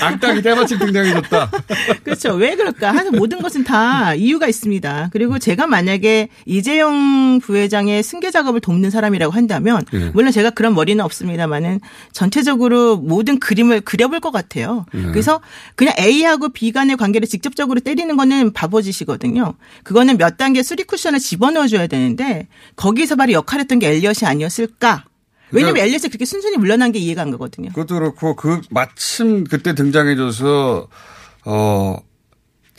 [0.01, 1.51] 악당이 때마침 등장해줬다.
[2.03, 2.33] 그렇죠.
[2.33, 2.91] 왜 그럴까?
[2.93, 5.09] 하여튼 모든 것은 다 이유가 있습니다.
[5.11, 10.09] 그리고 제가 만약에 이재용 부회장의 승계 작업을 돕는 사람이라고 한다면 예.
[10.13, 11.79] 물론 제가 그런 머리는 없습니다만은
[12.11, 14.85] 전체적으로 모든 그림을 그려볼 것 같아요.
[14.95, 15.01] 예.
[15.03, 15.41] 그래서
[15.75, 19.55] 그냥 A하고 B 간의 관계를 직접적으로 때리는 거는 바보짓이거든요.
[19.83, 25.05] 그거는 몇 단계 수리 쿠션을 집어넣어 줘야 되는데 거기서 바로 역할했던 게 엘리엇이 아니었을까?
[25.51, 27.69] 왜냐면 그러니까 엘리엇이 그렇게 순순히 물러난 게 이해가 안 가거든요.
[27.69, 30.87] 그것도 그렇고 그 마침 그때 등장해줘서
[31.45, 31.97] 어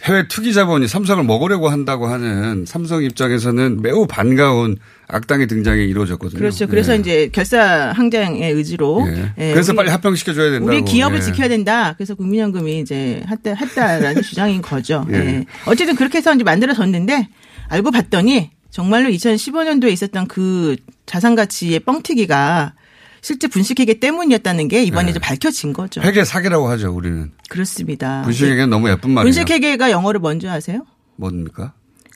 [0.05, 4.77] 해외 투기 자본이 삼성을 먹으려고 한다고 하는 삼성 입장에서는 매우 반가운
[5.09, 6.39] 악당의 등장이 이루어졌거든요.
[6.39, 6.67] 그렇죠.
[6.67, 6.99] 그래서 예.
[6.99, 9.33] 이제 결사항장의 의지로 예.
[9.39, 10.71] 예, 그래서 빨리 합병시켜 줘야 된다고.
[10.71, 11.21] 우리 기업을 예.
[11.21, 11.95] 지켜야 된다.
[11.99, 15.07] 그래서 국민연금이 이제 했다, 했다라는 주장인 거죠.
[15.11, 15.17] 예.
[15.17, 15.47] 예.
[15.67, 17.29] 어쨌든 그렇게 해서 이제 만들어졌는데
[17.69, 22.75] 알고 봤더니 정말로 2015년도에 있었던 그 자산 가치의 뻥튀기가
[23.21, 25.11] 실제 분식회계 때문이었다는 게 이번에 예.
[25.11, 26.01] 이제 밝혀진 거죠.
[26.01, 26.95] 회계 사기라고 하죠.
[26.95, 28.23] 우리는 그렇습니다.
[28.23, 29.25] 분식회계는 너무 예쁜 말이에요.
[29.25, 30.87] 분식회계가 영어로 뭔지 아세요?
[31.17, 31.75] 뭡니까?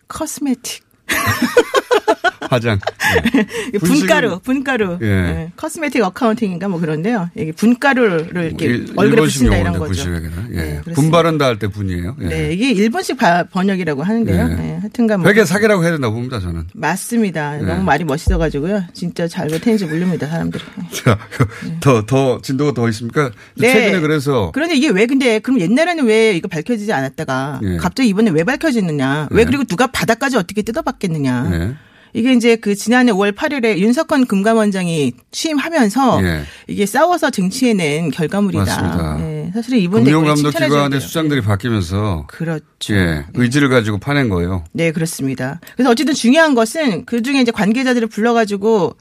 [0.08, 0.82] 커스메틱.
[2.54, 2.78] 화장.
[3.74, 3.78] 예.
[3.78, 4.98] 분가루, 분가루.
[5.02, 5.06] 예.
[5.06, 5.52] 예.
[5.56, 7.30] 커스메틱 어카운팅인가 뭐 그런데요.
[7.36, 9.86] 이게 분가루를 이렇게 일- 얼굴에 붙인다 이런 거죠.
[10.04, 10.48] 분식회계는.
[10.52, 10.56] 예.
[10.56, 10.94] 네, 그렇습니다.
[10.94, 12.16] 분 바른다 할 때 분이에요.
[12.22, 12.26] 예.
[12.28, 14.44] 네, 이게 일본식 바- 번역이라고 하는데요.
[14.50, 14.54] 예.
[14.54, 16.40] 네, 하여튼간 뭐 회계 사기라고 해야 된다고 봅니다.
[16.40, 16.64] 저는.
[16.74, 17.56] 맞습니다.
[17.58, 17.62] 네.
[17.64, 18.84] 너무 말이 멋있어 가지고요.
[18.92, 20.62] 진짜 잘못했는지 모릅니다, 사람들이.
[20.92, 21.18] 자,
[21.80, 23.30] 더, 더, 진도가 더 있습니까?
[23.56, 23.72] 네.
[23.72, 24.50] 최근에 그래서.
[24.54, 27.76] 그런데 이게 왜 근데 그럼 옛날에는 왜 이거 밝혀지지 않았다가 예.
[27.76, 29.28] 갑자기 이번에 왜 밝혀지느냐?
[29.30, 29.44] 왜 네.
[29.44, 31.74] 그리고 누가 바닥까지 어떻게 뜯어봤겠느냐?
[32.14, 32.20] 네.
[32.20, 36.44] 이게 이제 그 지난해 5월 8일에 윤석헌 금감원장이 취임하면서 예.
[36.68, 38.64] 이게 싸워서 쟁취해낸 결과물이다.
[38.64, 39.18] 맞습니다.
[39.20, 41.00] 예, 사실은 이번 금융감독기관의.
[41.00, 42.26] 수장들이 바뀌면서.
[42.28, 42.94] 그렇죠.
[42.94, 43.26] 예.
[43.34, 44.64] 의지를 가지고 파낸 거예요.
[44.72, 45.60] 네, 그렇습니다.
[45.74, 48.96] 그래서 어쨌든 중요한 것은 그 중에 이제 관계자들을 불러가지고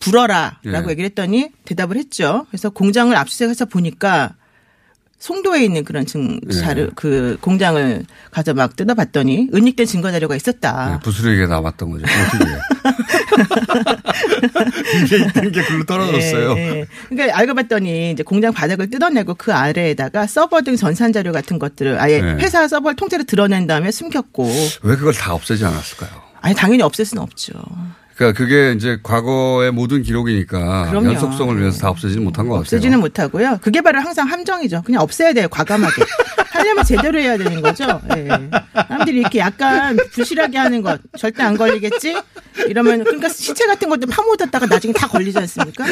[0.00, 0.90] 불어라라고 예.
[0.90, 2.46] 얘기를 했더니 대답을 했죠.
[2.50, 4.34] 그래서 공장을 압수수색해서 보니까
[5.18, 6.54] 송도에 있는 그런 증 예.
[6.54, 10.94] 자료 그 공장을 가서 막 뜯어봤더니 은닉된 증거 자료가 있었다.
[10.94, 12.04] 예, 부스러기가 나왔던 거죠.
[12.04, 12.44] 어떻게.
[15.04, 16.54] 이게 있던 게 글로 떨어졌어요.
[16.56, 16.86] 예, 예.
[17.08, 22.00] 그러니까 알고 봤더니 이제 공장 바닥을 뜯어내고 그 아래에다가 서버 등 전산 자료 같은 것들을
[22.00, 22.34] 아예 네.
[22.34, 24.44] 회사 서버를 통째로 드러낸 다음에 숨겼고
[24.82, 26.10] 왜 그걸 다 없애지 않았을까요?
[26.40, 27.52] 아니 당연히 없앨 수는 없죠.
[28.16, 31.08] 그러니까 그게 이제 과거의 모든 기록이니까 그럼요.
[31.08, 32.60] 연속성을 위해서 다 없애지는 못한 것 같아요.
[32.62, 33.58] 없애지는 못하고요.
[33.60, 34.82] 그게 바로 항상 함정이죠.
[34.82, 35.48] 그냥 없애야 돼요.
[35.48, 36.02] 과감하게.
[36.54, 38.00] 하려면 제대로 해야 되는 거죠.
[38.16, 38.28] 예.
[38.72, 42.16] 사람들이 이렇게 약간 부실하게 하는 것 절대 안 걸리겠지?
[42.68, 45.84] 이러면 그러니까 시체 같은 것도 파묻었다가 나중에 다 걸리지 않습니까?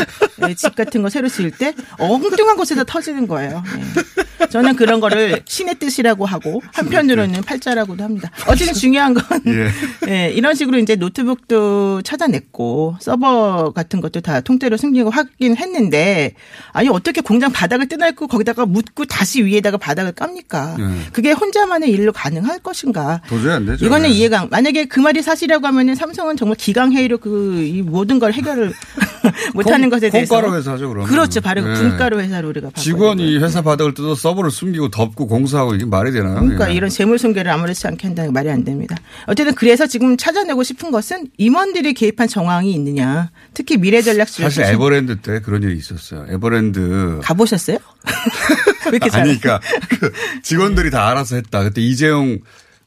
[0.48, 3.62] 예, 집 같은 거 새로 지을 때 엉뚱한 곳에서 터지는 거예요.
[3.78, 4.46] 예.
[4.48, 8.30] 저는 그런 거를 신의 뜻이라고 하고 한편으로는 팔자라고도 합니다.
[8.46, 9.70] 어쨌든 중요한 건 예.
[10.08, 16.34] 예, 이런 식으로 이제 노트북도 찾아냈고 서버 같은 것도 다 통째로 숨기고 확인했는데
[16.72, 20.76] 아니 어떻게 공장 바닥을 뜯어내고 거기다가 묻고 다시 위에다가 바닥을 깝니까?
[20.78, 20.84] 네.
[21.12, 23.20] 그게 혼자만의 일로 가능할 것인가?
[23.28, 23.84] 도저히 안 되죠.
[23.86, 24.14] 이거는 네.
[24.16, 28.32] 이해가 안- 만약에 그 말이 사실이라고 하면은 삼성은 정말 기강 회의로 그 이 모든 걸
[28.32, 28.72] 해결을
[29.54, 30.34] 못하는 것에 대해서.
[30.34, 31.08] 콩가루 회사죠, 그러면.
[31.08, 31.40] 그렇죠.
[31.40, 31.74] 바로 네.
[31.74, 36.34] 군가루 회사로 우리가 직원이 회사 바닥을 뜯어 서버를 숨기고 덮고 공사하고 이게 말이 되나요?
[36.40, 36.74] 그러니까 예.
[36.74, 38.96] 이런 재물 손괴를 아무렇지 않게 한다는 게 말이 안 됩니다.
[39.26, 43.30] 어쨌든 그래서 지금 찾아내고 싶은 것은 임원들이 개입한 정황이 있느냐.
[43.54, 46.26] 특히 미래전략실 사실 에버랜드 때 그런 일이 있었어요.
[46.28, 47.78] 에버랜드 가보셨어요?
[48.86, 49.60] 왜 이렇게 잘 아니, 그러니까
[50.00, 50.12] 그
[50.42, 51.62] 직원들이 다 알아서 했다.
[51.62, 52.38] 그때 이재용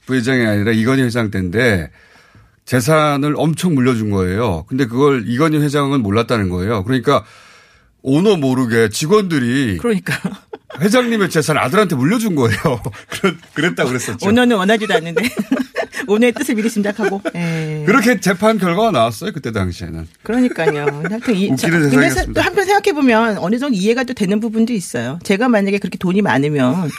[0.06, 1.90] 부회장이 아니라 이건희 회장 때인데
[2.66, 4.66] 재산을 엄청 물려준 거예요.
[4.68, 6.84] 근데 그걸 이건희 회장은 몰랐다는 거예요.
[6.84, 7.24] 그러니까
[8.02, 10.14] 오너 모르게 직원들이 그러니까
[10.80, 12.58] 회장님의 재산 아들한테 물려준 거예요.
[13.10, 14.28] 그랬- 그랬다고 그랬었죠.
[14.28, 15.24] 오너는 원하지도 않는데
[16.08, 17.22] 오너의 뜻을 미리 짐작하고.
[17.36, 17.84] 예.
[17.86, 19.32] 그렇게 재판 결과가 나왔어요.
[19.32, 20.08] 그때 당시에는.
[20.24, 21.04] 그러니까요.
[21.10, 22.10] 하여튼 이, 자, 근데.
[22.34, 25.18] 또 한편 생각해 보면 어느 정도 이해가 또 되는 부분도 있어요.
[25.24, 26.90] 제가 만약에 그렇게 돈이 많으면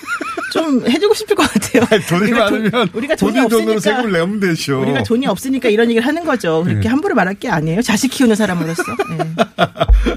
[0.53, 1.85] 좀 해주고 싶을 것 같아요.
[2.09, 4.81] 돈이 우리가 돈- 많으면 우리가 돈이 없으니까 세금을 내면 되죠.
[4.83, 6.63] 우리가 돈이 없으니까 이런 얘기를 하는 거죠.
[6.65, 6.89] 그렇게 네.
[6.89, 7.83] 함부로 말할 게 아니에요.
[7.83, 8.83] 자식 키우는 사람으로서.
[9.13, 10.17] 예.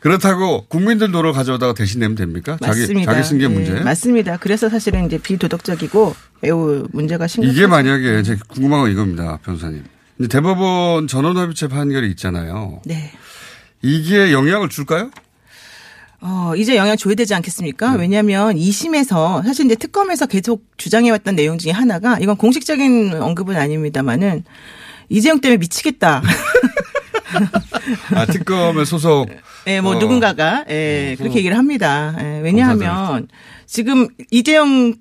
[0.00, 2.56] 그렇다고 국민들 돈을 가져오다가 대신 내면 됩니까?
[2.62, 3.12] 자기 맞습니다.
[3.12, 3.72] 자기 쓴게 예, 문제.
[3.80, 4.36] 맞습니다.
[4.36, 7.52] 그래서 사실은 이제 비도덕적이고 매우 문제가 심각해요.
[7.52, 9.84] 이게 만약에 제가 궁금한 건 이겁니다, 변호사님.
[10.30, 12.80] 대법원 전원합의체 판결이 있잖아요.
[12.84, 13.12] 네.
[13.82, 15.10] 이게 영향을 줄까요?
[16.20, 17.92] 어, 이제 영향 줘야 되지 않겠습니까?
[17.92, 18.00] 네.
[18.00, 24.44] 왜냐하면 2심에서 사실 이제 특검에서 계속 주장해왔던 내용 중에 하나가 이건 공식적인 언급은 아닙니다만은
[25.08, 26.22] 이재용 때문에 미치겠다.
[28.14, 29.28] 아, 특검의 소속.
[29.66, 32.14] 예, 뭐 어, 누군가가 예, 그렇게 얘기를 합니다.
[32.20, 33.28] 예, 왜냐하면
[33.66, 34.94] 지금 이재용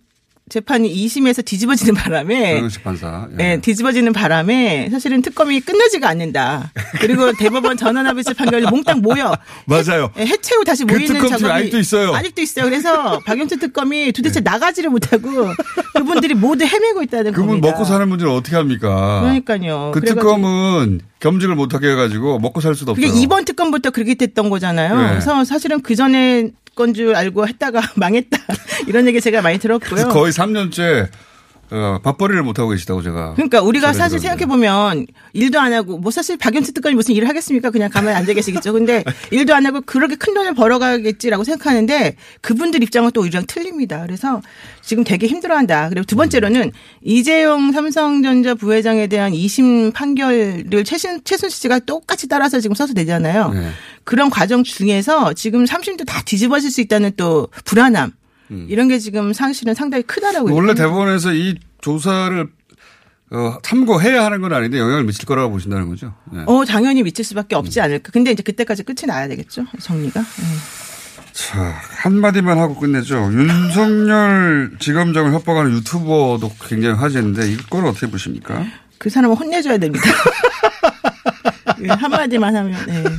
[0.48, 3.28] 재판이 2심에서 뒤집어지는 바람에 정영식 판사.
[3.40, 3.54] 예.
[3.54, 6.72] 예, 뒤집어지는 바람에 사실은 특검이 끝나지가 않는다.
[7.00, 10.12] 그리고 대법원 전원합의체 판결이 몽땅 모여 맞아요.
[10.20, 12.12] 예, 해체 후 다시 그 모이는 특검 작업이 아직도 있어요.
[12.12, 12.18] 네.
[12.20, 12.66] 아직도 있어요.
[12.66, 15.48] 그래서 박영철 특검이 도대체 나가지를 못하고
[15.96, 17.70] 그분들이 모두 헤매고 있다는 그분 겁니다.
[17.72, 19.22] 먹고 사는 문제는 어떻게 합니까?
[19.22, 19.94] 그러니까요.
[19.96, 23.20] 그 특검은 겸직을 못하게 해가지고 먹고 살 수도 그게 없어요.
[23.20, 24.96] 이번 특검부터 그렇게 됐던 거잖아요.
[24.96, 25.10] 네.
[25.10, 28.38] 그래서 사실은 그 전에 건 줄 알고 했다가 망했다
[28.88, 30.10] 이런 얘기 제가 많이 들었고요.
[30.10, 31.08] 거의 3년째
[31.72, 33.34] 어, 밥벌이를 못하고 계시다고 제가.
[33.34, 34.28] 그러니까 우리가 사실 들었는데.
[34.28, 37.72] 생각해 보면 일도 안 하고 뭐 사실 박영수 특검이 무슨 일을 하겠습니까?
[37.72, 38.72] 그냥 가만히 앉아 계시겠죠.
[38.72, 44.04] 근데 일도 안 하고 그렇게 큰 돈을 벌어가겠지라고 생각하는데 그분들 입장은 또 우리랑 틀립니다.
[44.06, 44.44] 그래서
[44.84, 45.90] 지금 되게 힘들어한다.
[45.90, 52.76] 그리고 두 번째로는 이재용 삼성전자 부회장에 대한 2심 판결을 최신 최순실 씨가 똑같이 따라서 지금
[52.76, 53.50] 써서 되잖아요.
[53.50, 53.70] 네.
[54.06, 58.12] 그런 과정 중에서 지금 3심도 다 뒤집어질 수 있다는 또 불안함.
[58.68, 60.84] 이런 게 지금 사실은 상당히 크다라고 원래 얘기합니다.
[60.84, 62.48] 대법원에서 이 조사를
[63.32, 66.14] 어, 참고해야 하는 건 아닌데 영향을 미칠 거라고 보신다는 거죠.
[66.32, 66.44] 네.
[66.46, 68.12] 어, 당연히 미칠 수밖에 없지 않을까.
[68.12, 69.66] 근데 이제 그때까지 끝이 나야 되겠죠.
[69.82, 70.20] 정리가.
[70.22, 70.86] 예.
[71.34, 73.16] 자, 한마디만 하고 끝내죠.
[73.34, 78.64] 윤석열 지검장을 협박하는 유튜버도 굉장히 화제인데 이걸 어떻게 보십니까?
[79.00, 80.06] 그 사람은 혼내줘야 됩니다.
[81.84, 83.04] 예, 한마디만 하면, 네.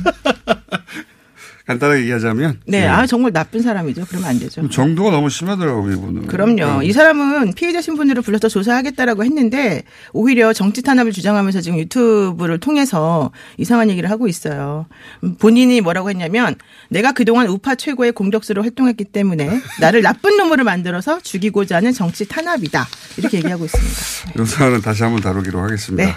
[1.67, 2.61] 간단하게 얘기하자면.
[2.65, 4.05] 네, 아, 정말 나쁜 사람이죠.
[4.07, 4.67] 그러면 안 되죠.
[4.69, 6.27] 정도가 너무 심하더라고요, 이분은.
[6.27, 6.81] 그럼요.
[6.81, 13.89] 이 사람은 피해자 신분으로 불러서 조사하겠다라고 했는데 오히려 정치 탄압을 주장하면서 지금 유튜브를 통해서 이상한
[13.89, 14.85] 얘기를 하고 있어요.
[15.25, 16.55] 음, 본인이 뭐라고 했냐면
[16.89, 19.49] 내가 그동안 우파 최고의 공격수로 활동했기 때문에
[19.81, 22.87] 나를 나쁜 놈으로 만들어서 죽이고자 하는 정치 탄압이다.
[23.17, 24.41] 이렇게 얘기하고 있습니다.
[24.41, 26.05] 이 사안은 다시 한번 다루기로 하겠습니다.
[26.05, 26.15] 네.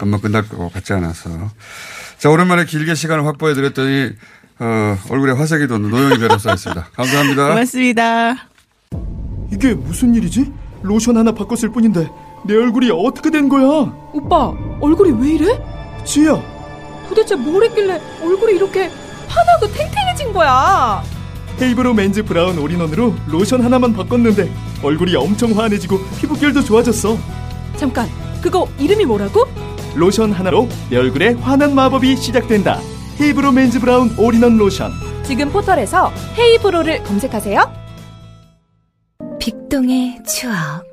[0.00, 1.28] 금방 끝날 것 같지 않아서.
[2.18, 4.12] 자, 오랜만에 길게 시간을 확보해 드렸더니
[4.58, 6.88] 어, 얼굴에 화색이 돋는 노영희 변호사였습니다.
[6.96, 7.48] 감사합니다.
[7.48, 8.34] 고맙습니다.
[9.52, 10.50] 이게 무슨 일이지?
[10.82, 12.08] 로션 하나 바꿨을 뿐인데
[12.46, 13.92] 내 얼굴이 어떻게 된 거야?
[14.14, 15.62] 오빠, 얼굴이 왜 이래?
[16.06, 16.40] 지야,
[17.06, 18.90] 도대체 뭘 했길래 얼굴이 이렇게
[19.28, 21.02] 환하고 탱탱해진 거야?
[21.60, 24.50] 헤이브로 Men's Brown All-in-One으로 로션 하나만 바꿨는데
[24.82, 27.18] 얼굴이 엄청 환해지고 피부결도 좋아졌어.
[27.76, 28.08] 잠깐,
[28.40, 29.46] 그거 이름이 뭐라고?
[29.94, 32.78] 로션 하나로 내 얼굴에 환한 마법이 시작된다.
[33.20, 34.90] 헤이브로 맨즈 브라운 올인원 로션.
[35.24, 37.80] 지금 포털에서 헤이브로를 검색하세요.
[39.38, 40.84] 빅동의 추억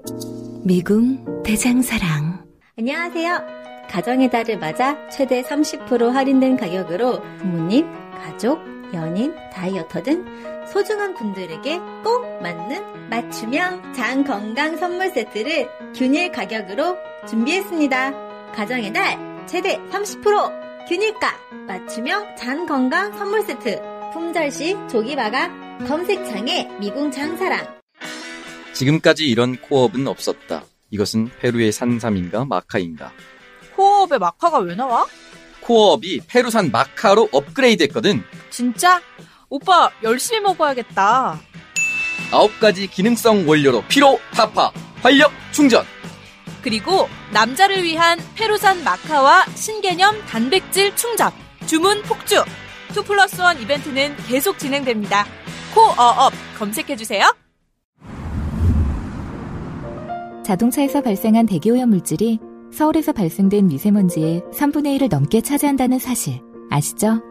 [0.64, 2.46] 미궁 대장사랑
[2.78, 3.40] 안녕하세요.
[3.90, 7.88] 가정의 달을 맞아 최대 30% 할인된 가격으로 부모님,
[8.22, 8.60] 가족,
[8.94, 10.26] 연인, 다이어터 등
[10.68, 18.27] 소중한 분들에게 꼭 맞는 맞춤형 장 건강 선물 세트를 균일 가격으로 준비했습니다.
[18.58, 21.32] 가정의 달 최대 30% 균일가
[21.68, 23.80] 맞춤형 장 건강 선물 세트
[24.14, 27.78] 품절시 조기바가 검색창에 미궁 장사랑
[28.74, 30.64] 지금까지 이런 코업은 없었다.
[30.90, 33.12] 이것은 페루의 산삼인가 마카인가.
[33.76, 35.06] 코어업에 마카가 왜 나와?
[35.62, 38.24] 코어업이 페루산 마카로 업그레이드 했거든.
[38.50, 39.00] 진짜?
[39.50, 41.40] 오빠 열심히 먹어야겠다.
[42.32, 44.72] 아홉 가지 기능성 원료로 피로, 타파,
[45.04, 45.86] 활력, 충전.
[46.68, 51.32] 그리고 남자를 위한 페루산 마카와 신개념 단백질 충전.
[51.66, 52.44] 주문 폭주.
[52.94, 55.24] two plus one 이벤트는 계속 진행됩니다.
[55.74, 57.24] 코어업 검색해주세요.
[60.44, 62.40] 자동차에서 발생한 대기오염 물질이
[62.74, 67.22] 서울에서 발생된 미세먼지의 3분의 1을 넘게 차지한다는 사실 아시죠?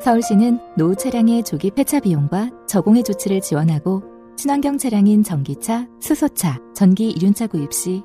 [0.00, 4.04] 서울시는 노후 차량의 조기 폐차 비용과 저공해 조치를 지원하고
[4.36, 8.04] 친환경 차량인 전기차, 수소차, 전기 이륜차 구입 시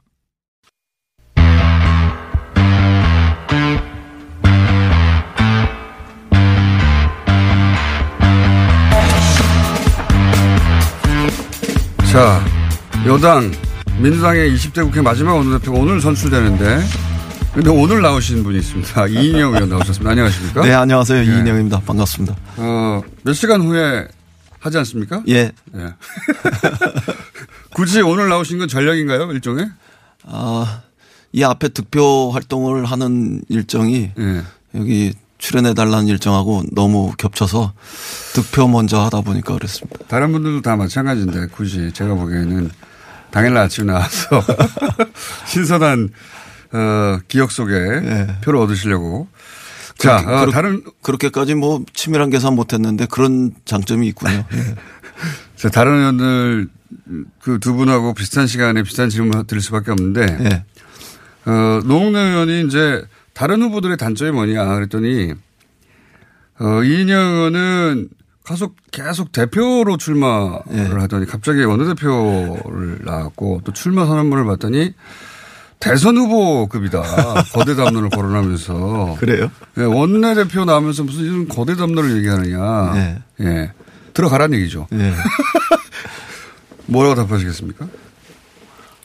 [12.11, 12.43] 자,
[13.05, 13.49] 여당
[14.01, 16.81] 민주당의 20대 국회 마지막 원내대표가 오늘 선출되는데
[17.53, 19.07] 근데 오늘 나오신 분이 있습니다.
[19.07, 20.11] 이인영 의원 나오셨습니다.
[20.11, 20.61] 안녕하십니까?
[20.61, 21.23] 네, 안녕하세요.
[21.23, 21.79] 이인영입니다.
[21.79, 22.35] 반갑습니다.
[22.57, 24.09] 어, 몇 시간 후에
[24.59, 25.23] 하지 않습니까?
[25.29, 25.53] 예.
[25.73, 25.93] 예.
[27.73, 29.31] 굳이 오늘 나오신 건 전략인가요?
[29.31, 29.69] 일종의?
[30.25, 30.81] 아,
[31.31, 34.41] 이 앞에 득표 활동을 하는 일정이 예.
[34.75, 37.73] 여기 출연해 달라는 일정하고 너무 겹쳐서
[38.33, 39.97] 득표 먼저 하다 보니까 그랬습니다.
[40.07, 42.69] 다른 분들도 다 마찬가지인데 굳이 제가 보기에는
[43.31, 44.43] 당일날 아침에 나와서
[45.47, 46.09] 신선한
[46.73, 47.73] 어, 기억 속에
[48.43, 49.27] 표를 얻으시려고.
[49.97, 54.45] 자, 어, 그렇- 다른 그렇게까지 뭐 치밀한 계산 못 했는데 그런 장점이 있군요.
[54.53, 54.75] 예.
[55.55, 56.69] 자, 다른 의원들
[57.41, 60.65] 그 두 분하고 비슷한 시간에 비슷한 질문 드릴 수 밖에 없는데, 예.
[61.49, 65.33] 어, 노웅래 의원이 이제 다른 후보들의 단점이 뭐냐 그랬더니,
[66.59, 68.09] 어, 이인영 의원은
[68.45, 70.81] 계속, 계속 대표로 출마를 예.
[70.99, 74.93] 하더니 갑자기 원내대표를 나왔고 또 출마 선언문을 봤더니
[75.79, 77.01] 대선 후보급이다.
[77.53, 79.17] 거대 담론을 거론하면서.
[79.19, 79.51] 그래요?
[79.77, 82.95] 예, 원내대표 나오면서 무슨 이런 거대 담론을 얘기하느냐.
[82.95, 83.45] 예.
[83.45, 83.71] 예.
[84.13, 84.87] 들어가란 얘기죠.
[84.93, 85.13] 예.
[86.85, 87.87] 뭐라고 답하시겠습니까?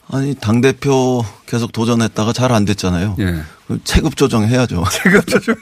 [0.09, 3.15] 아니 당 대표 계속 도전했다가 잘 안 됐잖아요.
[3.19, 3.41] 예.
[3.65, 4.83] 그럼 체급 조정해야죠.
[4.91, 5.55] 체급 조정.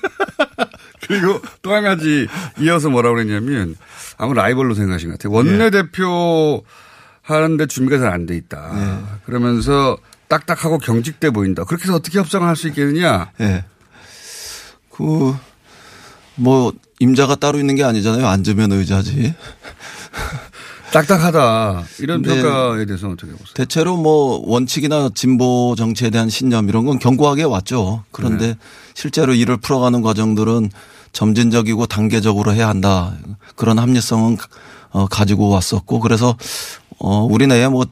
[1.07, 2.27] 그리고 또 한 가지
[2.59, 3.75] 이어서 뭐라고 그랬냐면
[4.17, 5.33] 아무 라이벌로 생각하신 것 같아요.
[5.33, 6.63] 원내 대표
[7.21, 8.71] 하는데 준비가 잘 안 돼 있다.
[8.75, 9.17] 예.
[9.25, 11.63] 그러면서 딱딱하고 경직돼 보인다.
[11.63, 13.31] 그렇게 해서 어떻게 협상을 할 수 있겠느냐.
[13.41, 13.65] 예.
[14.91, 15.35] 그,
[16.35, 18.25] 뭐, 임자가 따로 있는 게 아니잖아요.
[18.27, 19.33] 앉으면 의자지.
[20.95, 21.83] 딱딱하다.
[21.99, 22.41] 이런 네.
[22.41, 23.53] 평가에 대해서 어떻게 보세요?
[23.53, 28.05] 대체로 뭐 원칙이나 진보 정치에 대한 신념 이런 건 견고하게 왔죠.
[28.11, 28.57] 그런데 네.
[28.93, 30.71] 실제로 이를 풀어가는 과정들은
[31.11, 33.13] 점진적이고 단계적으로 해야 한다.
[33.57, 34.37] 그런 합리성은
[34.91, 36.37] 어, 가지고 왔었고 그래서
[36.97, 37.85] 어, 우리 내에 뭐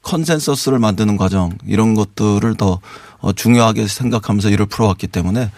[0.00, 2.80] 컨센서스를 만드는 과정 이런 것들을 더
[3.18, 5.50] 어, 중요하게 생각하면서 일을 풀어왔기 때문에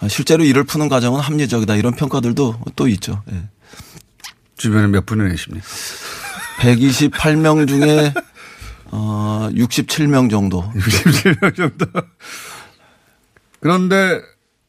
[0.00, 3.22] 어, 실제로 일을 푸는 과정은 합리적이다 이런 평가들도 또 있죠.
[3.32, 3.42] 예.
[4.56, 5.66] 주변에 몇 분을 계십니까?
[6.58, 8.12] 128명 중에
[8.90, 10.62] 어 67명 정도.
[10.72, 11.86] 67명 정도.
[13.60, 14.20] 그런데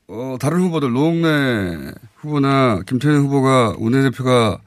[0.07, 4.57] 어, 다른 후보들 노웅래 후보나 김태현 후보가 원내 대표가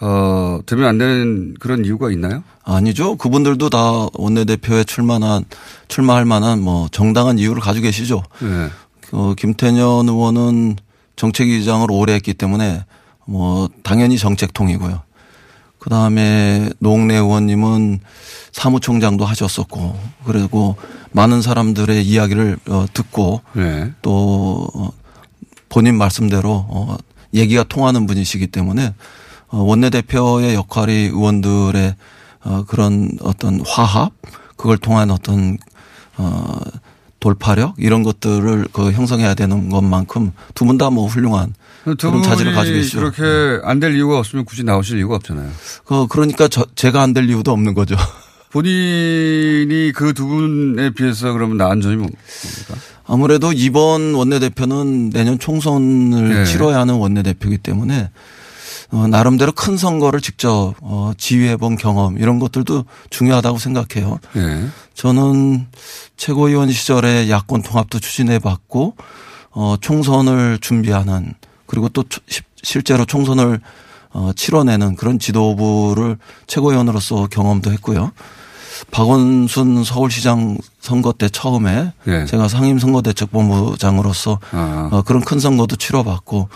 [0.00, 2.42] 어, 되면 안 되는 그런 이유가 있나요?
[2.64, 3.16] 아니죠.
[3.16, 5.44] 그분들도 다 원내 대표에 출마한
[5.88, 8.22] 출마할 만한 뭐 정당한 이유를 가지고 계시죠.
[8.40, 8.68] 네.
[9.12, 10.76] 어, 김태년 의원은
[11.16, 12.84] 정책위장을 오래 했기 때문에
[13.26, 15.05] 뭐 당연히 정책통이고요.
[15.86, 18.00] 그 다음에 노웅래 의원님은
[18.50, 20.74] 사무총장도 하셨었고 그리고
[21.12, 23.92] 많은 사람들의 이야기를 어, 듣고 네.
[24.02, 24.90] 또 어,
[25.68, 26.96] 본인 말씀대로 어,
[27.34, 28.94] 얘기가 통하는 분이시기 때문에
[29.46, 31.94] 어, 원내대표의 역할이 의원들의
[32.42, 34.10] 어, 그런 어떤 화합
[34.56, 35.56] 그걸 통한 어떤
[36.16, 36.58] 어,
[37.20, 41.54] 돌파력 이런 것들을 그 형성해야 되는 것만큼 두 분 다 뭐 훌륭한
[41.94, 42.98] 두 그런 자질을 가지고 계시죠.
[42.98, 45.50] 그렇게 안 될 이유가 없으면 굳이 나오실 이유가 없잖아요.
[45.84, 47.94] 그 그러니까 저 제가 안 될 이유도 없는 거죠.
[48.50, 52.18] 본인이 그 두 분에 비해서 그러면 나은 점이 뭡니까?
[53.06, 56.44] 아무래도 이번 원내대표는 내년 총선을 네.
[56.44, 58.10] 치러야 하는 원내대표이기 때문에
[58.90, 64.18] 어, 나름대로 큰 선거를 직접 어, 지휘해 본 경험 이런 것들도 중요하다고 생각해요.
[64.34, 64.66] 네.
[64.94, 65.66] 저는
[66.16, 68.96] 최고위원 시절에 야권 통합도 추진해 봤고
[69.50, 71.34] 어, 총선을 준비하는
[71.66, 72.04] 그리고 또
[72.62, 73.60] 실제로 총선을
[74.12, 78.12] 어, 치러내는 그런 지도부를 최고위원으로서 경험도 했고요.
[78.90, 82.26] 박원순 서울시장 선거 때 처음에 네.
[82.26, 84.88] 제가 상임선거대책본부장으로서 아.
[84.92, 86.48] 어, 그런 큰 선거도 치러봤고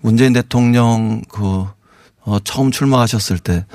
[0.00, 1.66] 문재인 대통령 그
[2.22, 3.66] 어, 처음 출마하셨을 때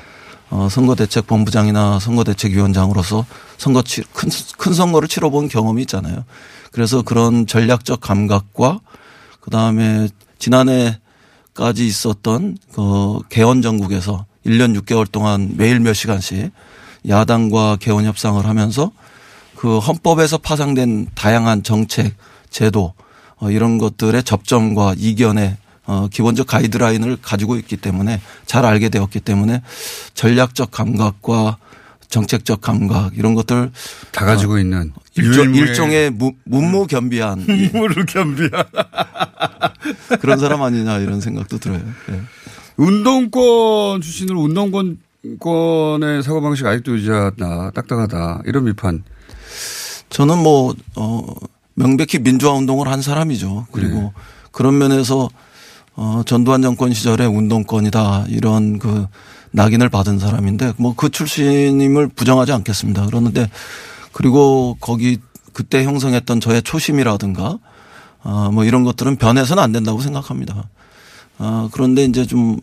[0.50, 3.24] 어, 선거대책본부장이나 선거대책위원장으로서
[3.56, 6.24] 선거 치, 큰, 큰 선거를 치러본 경험이 있잖아요.
[6.70, 8.80] 그래서 그런 전략적 감각과
[9.40, 10.08] 그 다음에
[10.42, 16.50] 지난해까지 있었던 그 개헌 정국에서 1년 6개월 동안 매일 몇 시간씩
[17.08, 18.90] 야당과 개헌 협상을 하면서
[19.54, 22.16] 그 헌법에서 파생된 다양한 정책,
[22.50, 22.94] 제도
[23.36, 29.62] 어, 이런 것들의 접점과 이견의 어, 기본적 가이드라인을 가지고 있기 때문에 잘 알게 되었기 때문에
[30.14, 31.58] 전략적 감각과
[32.12, 33.72] 정책적 감각 이런 것들
[34.12, 38.64] 다 가지고 있는 일종, 일종의 무, 문무겸비한 문무를 겸비한
[40.20, 41.80] 그런 사람 아니냐 이런 생각도 들어요.
[42.10, 42.20] 예.
[42.76, 44.98] 운동권 출신으로 운동권
[45.40, 49.04] 권의 사고 방식 아직도 유지하다, 딱딱하다, 이런 비판.
[50.10, 51.24] 저는 뭐, 어,
[51.74, 53.68] 명백히 민주화 운동을 한 사람이죠.
[53.70, 54.12] 그리고 네.
[54.50, 55.28] 그런 면에서
[55.94, 59.06] 어, 전두환 정권 시절에 운동권이다 이런 그
[59.52, 63.06] 낙인을 받은 사람인데 뭐 그 출신임을 부정하지 않겠습니다.
[63.06, 63.50] 그러는데
[64.12, 65.18] 그리고 거기
[65.52, 67.58] 그때 형성했던 저의 초심이라든가
[68.24, 70.68] 아, 뭐 이런 것들은 변해서는 안 된다고 생각합니다.
[71.38, 72.60] 아, 그런데 이제 좀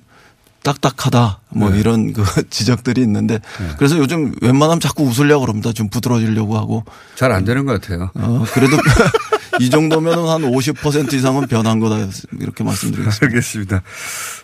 [0.63, 1.79] 딱딱하다 뭐 네.
[1.79, 3.39] 이런 그 지적들이 있는데
[3.77, 5.71] 그래서 요즘 웬만하면 자꾸 웃으려고 그럽니다.
[5.73, 6.83] 좀 부드러지려고 하고
[7.15, 8.09] 잘 안 되는 것 같아요.
[8.15, 8.75] 어, 그래도
[9.61, 11.97] 이 정도면은 한50% 이상은 변한 거다
[12.39, 13.25] 이렇게 말씀드리겠습니다.
[13.25, 13.81] 알겠습니다.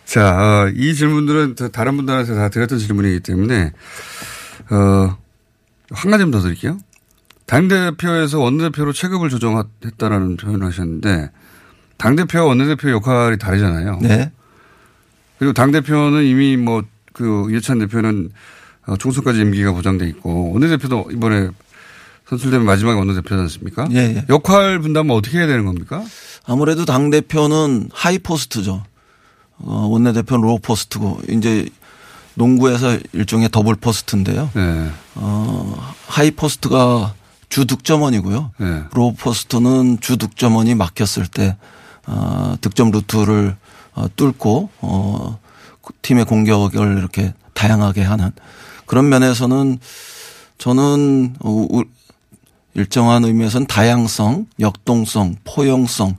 [0.05, 3.71] 자, 어, 이 질문들은 저 다른 분들한테 다 드렸던 질문이기 때문에,
[4.69, 5.17] 어,
[5.91, 6.77] 한 가지만 더 드릴게요.
[7.45, 11.31] 당대표에서 원내대표로 체급을 조정했다라는 표현을 하셨는데,
[11.97, 13.99] 당대표와 원내대표 역할이 다르잖아요.
[14.01, 14.31] 네.
[15.37, 16.83] 그리고 당대표는 이미 뭐,
[17.13, 18.29] 그, 이해찬 대표는
[18.87, 21.49] 어, 총선까지 임기가 보장돼 있고, 원내대표도 이번에
[22.27, 23.87] 선출되면 마지막 원내대표지 않습니까?
[23.91, 24.25] 예, 예.
[24.29, 26.03] 역할 분담은 어떻게 해야 되는 겁니까?
[26.45, 28.83] 아무래도 당 대표는 high post죠.
[29.57, 31.67] 어, 원내대표는 low post고 이제
[32.35, 34.49] 농구에서 일종의 double post인데요.
[34.53, 34.89] 네.
[35.15, 37.13] 어, high post가
[37.49, 38.51] 주 득점원이고요.
[38.57, 38.83] 네.
[38.93, 41.55] low post는 주 득점원이 막혔을 때
[42.05, 43.55] 어, 득점 루트를
[43.95, 45.39] 어, 뚫고 어,
[46.01, 48.31] 팀의 공격을 이렇게 다양하게 하는
[48.85, 49.79] 그런 면에서는
[50.57, 51.35] 저는
[52.73, 56.17] 일정한 의미에서는 다양성, 역동성, 포용성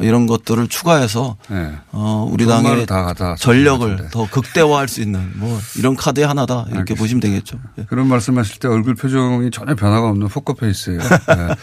[0.00, 1.72] 이런 것들을 추가해서 네.
[1.92, 6.94] 어, 우리 당의 다 갖다 전력을 더 극대화할 수 있는 뭐 이런 카드의 하나다 이렇게
[6.94, 7.58] 보시면 되겠죠.
[7.78, 7.84] 예.
[7.84, 10.98] 그런 말씀하실 때 얼굴 표정이 전혀 변화가 없는 포커페이스예요.
[11.00, 11.54] 네.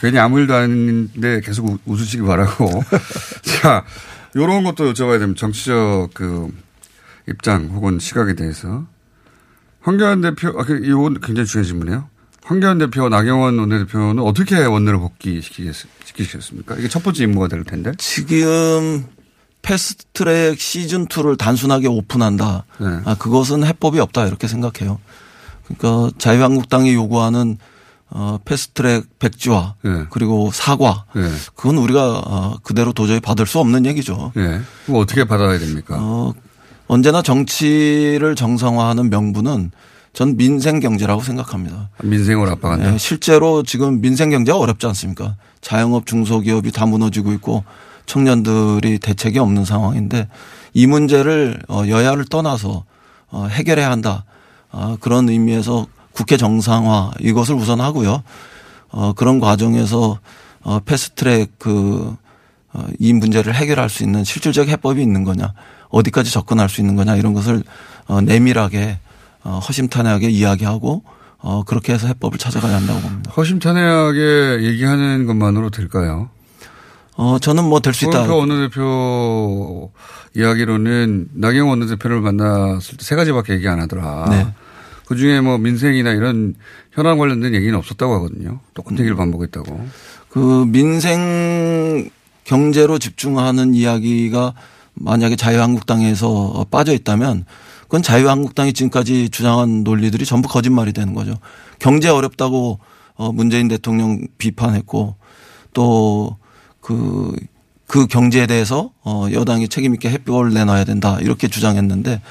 [0.00, 2.82] 괜히 아무 일도 아닌데 계속 우- 웃으시기 바라고.
[3.62, 3.84] 자,
[4.36, 5.40] 요런 것도 여쭤봐야 됩니다.
[5.40, 6.52] 정치적 그
[7.28, 8.86] 입장 혹은 시각에 대해서.
[9.80, 12.08] 황교안 대표, 아, 그, 이건 굉장히 중요한 질문이에요.
[12.42, 16.76] 황교안 대표와 나경원 원내대표는 어떻게 원내를 복귀시키겠습니까?
[16.76, 17.92] 이게 첫 번째 임무가 될 텐데.
[17.98, 19.06] 지금
[19.62, 22.64] 패스트트랙 시즌 2를 단순하게 오픈한다.
[22.78, 22.86] 네.
[23.04, 24.98] 아, 그것은 해법이 없다 이렇게 생각해요.
[25.64, 27.58] 그러니까 자유한국당이 요구하는
[28.10, 30.04] 어, 패스트트랙 백지화 네.
[30.10, 31.22] 그리고 사과 네.
[31.54, 34.32] 그건 우리가 어, 그대로 도저히 받을 수 없는 얘기죠.
[34.36, 34.60] 예.
[34.92, 35.96] 어떻게 받아야 됩니까?
[35.98, 36.34] 어,
[36.88, 39.70] 언제나 정치를 정상화하는 명분은
[40.12, 41.90] 전 민생 경제라고 생각합니다.
[42.02, 42.90] 민생을 압박한다.
[42.90, 45.36] 네, 실제로 지금 민생 경제가 어렵지 않습니까?
[45.60, 47.62] 자영업 중소기업이 다 무너지고 있고
[48.06, 50.28] 청년들이 대책이 없는 상황인데
[50.74, 52.84] 이 문제를 어, 여야를 떠나서
[53.28, 54.24] 어, 해결해야 한다.
[54.72, 55.86] 아, 그런 의미에서
[56.20, 58.22] 국회 정상화 이것을 우선 하고요.
[58.90, 60.18] 어, 그런 과정에서
[60.62, 62.14] 어, 패스트트랙 그,
[62.74, 65.54] 어, 이 문제를 해결할 수 있는 실질적 해법이 있는 거냐,
[65.88, 67.62] 어디까지 접근할 수 있는 거냐 이런 것을
[68.06, 68.98] 어, 내밀하게
[69.44, 71.02] 어, 허심탄회하게 이야기하고
[71.38, 73.30] 어, 그렇게 해서 해법을 찾아가야 한다고 봅니다.
[73.34, 76.28] 허심탄회하게 얘기하는 것만으로 될까요?
[77.16, 78.24] 어, 저는 뭐 될 수 있다.
[78.24, 79.90] 홍영표 원내대표
[80.36, 84.26] 이야기로는 나경원 원내대표를 만났을 때 세 가지밖에 얘기 안 하더라.
[84.28, 84.46] 네.
[85.10, 86.54] 그 중에 뭐 민생이나 이런
[86.92, 88.60] 현안 관련된 얘기는 없었다고 하거든요.
[88.74, 89.84] 똑같은 얘기를 반복했다고.
[90.28, 92.08] 그 민생
[92.44, 94.54] 경제로 집중하는 이야기가
[94.94, 97.44] 만약에 자유한국당에서 빠져 있다면
[97.82, 101.34] 그건 자유한국당이 지금까지 주장한 논리들이 전부 거짓말이 되는 거죠.
[101.80, 102.78] 경제 어렵다고
[103.14, 105.16] 어 문재인 대통령 비판했고
[105.72, 107.34] 또그
[107.90, 112.22] 그 경제에 대해서 어 여당이 책임 있게 해법을 내놔야 된다 이렇게 주장했는데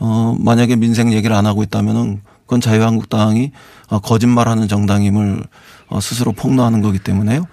[0.00, 3.52] 어 만약에 민생 얘기를 안 하고 있다면은 그건 자유한국당이
[3.90, 5.44] 어, 거짓말하는 정당임을
[5.86, 7.44] 어 스스로 폭로하는 거기 때문에요.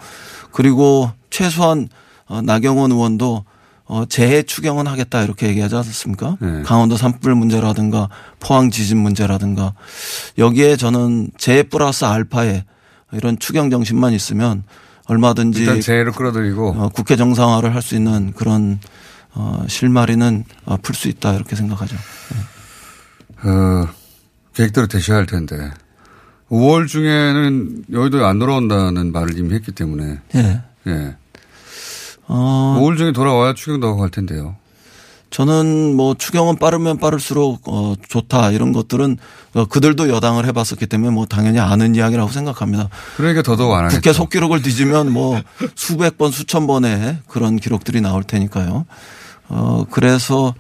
[0.52, 1.88] 그리고 최소한
[2.26, 3.46] 어 나경원 의원도
[3.84, 6.38] 어 재해 추경은 하겠다 이렇게 얘기하지 않았습니까?
[6.66, 9.76] 강원도 산불 문제라든가 포항 지진 문제라든가
[10.40, 12.64] 여기에 저는 재해 플러스 알파에
[13.12, 14.64] 이런 추경 정신만 있으면
[15.08, 18.80] 얼마든지 일단 재해를 끌어들이고 어, 국회 정상화를 할 수 있는 그런
[19.34, 21.96] 어, 실마리는 어, 풀 수 있다 이렇게 생각하죠.
[23.44, 23.88] 어,
[24.54, 25.56] 계획대로 되셔야 할 텐데
[26.50, 30.62] 5월 중에는 여의도에 안 돌아온다는 말을 이미 했기 때문에 예.
[30.88, 31.16] 예.
[32.28, 34.56] 어, 5월 중에 돌아와야 추경도 하고 갈 텐데요.
[35.36, 39.18] 저는 뭐 추경은 빠르면 빠를수록 어 좋다 이런 것들은
[39.54, 42.88] 어 그들도 여당을 해봤었기 때문에 뭐 당연히 아는 이야기라고 생각합니다.
[43.18, 43.98] 그러니까 더더욱 안 하겠죠.
[43.98, 45.42] 국회 속기록을 뒤지면 뭐
[45.76, 48.86] 수백 번 수천 번의 그런 기록들이 나올 테니까요.
[49.50, 50.56] 어 그래서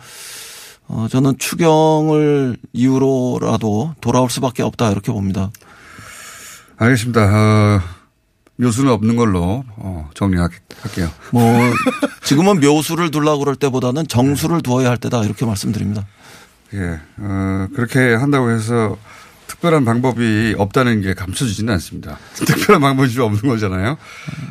[0.89, 5.51] 어 저는 추경을 이유로라도 돌아올 수밖에 없다 이렇게 봅니다.
[6.75, 7.21] 알겠습니다.
[7.21, 7.81] 어,
[8.57, 11.09] 묘수는 없는 걸로 어, 정리할게요.
[11.31, 11.43] 뭐
[12.23, 16.05] 지금은 묘수를 둘라고 그럴 때보다는 정수를 두어야 할 때다 이렇게 말씀드립니다.
[16.73, 18.97] 예, 어, 그렇게 한다고 해서
[19.47, 22.17] 특별한 방법이 없다는 게 감춰지지는 않습니다.
[22.33, 23.97] 특별한 방법이 좀 없는 거잖아요.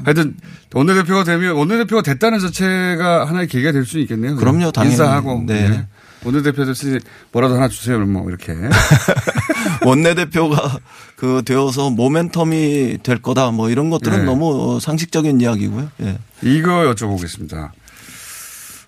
[0.04, 0.36] 하여튼
[0.72, 4.36] 원내대표가 되면 원내대표가 됐다는 자체가 하나의 계기가 될 수 있겠네요.
[4.36, 4.92] 그럼요, 당연히.
[4.92, 5.68] 인사하고 네.
[5.68, 5.86] 네.
[6.24, 6.98] 원내대표 됐으니
[7.32, 7.98] 뭐라도 하나 주세요.
[8.00, 8.54] 뭐 이렇게.
[9.84, 10.78] 원내대표가
[11.16, 14.24] 그 되어서 모멘텀이 될 거다 뭐 이런 것들은 네.
[14.24, 15.90] 너무 상식적인 이야기고요.
[16.02, 16.18] 예.
[16.42, 17.70] 이거 여쭤보겠습니다.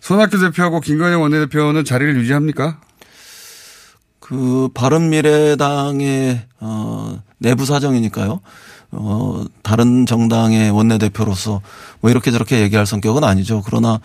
[0.01, 2.79] 손학규 대표하고 김건영 원내대표는 자리를 유지합니까?
[4.21, 8.41] 그 바른미래당의 어 내부 사정이니까요.
[8.93, 11.61] 어 다른 정당의 원내대표로서
[12.01, 13.63] 뭐 이렇게 저렇게 얘기할 성격은 아니죠.
[13.65, 14.01] 그러나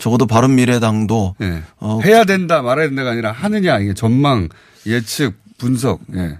[0.00, 1.62] 적어도 바른 미래당도 예.
[1.78, 4.48] 어 해야 된다 말아야 된다가 아니라 하느냐 이게 전망
[4.86, 6.00] 예측 분석.
[6.14, 6.38] 예.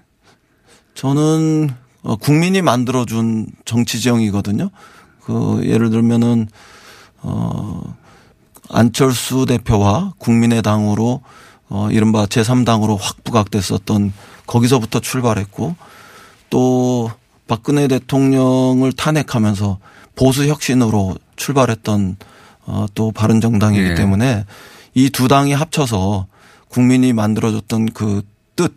[0.95, 1.69] 저는
[2.03, 4.71] 어, 국민이 만들어준 정치 지형이거든요.
[5.23, 6.49] 그 예를 들면은
[7.19, 7.97] 어
[8.71, 11.21] 안철수 대표와 국민의당으로
[11.69, 14.13] 어 이른바 제3당으로 확 부각됐었던
[14.47, 15.77] 거기서부터 출발했고
[16.49, 17.11] 또
[17.47, 19.79] 박근혜 대통령을 탄핵하면서
[20.17, 22.17] 보수 혁신으로 출발했던
[22.67, 23.95] 어 또 바른 정당이기 예.
[23.95, 24.45] 때문에
[24.95, 26.27] 이 두 당이 합쳐서
[26.69, 28.23] 국민이 만들어줬던 그
[28.57, 28.75] 뜻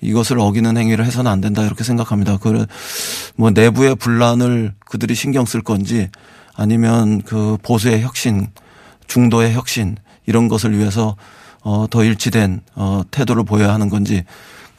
[0.00, 2.36] 이것을 어기는 행위를 해서는 안 된다 이렇게 생각합니다.
[2.38, 6.10] 그뭐 내부의 분란을 그들이 신경 쓸 건지
[6.54, 8.48] 아니면 그 보수의 혁신,
[9.06, 11.16] 중도의 혁신 이런 것을 위해서
[11.62, 14.24] 어 더 일치된 어 태도를 보여야 하는 건지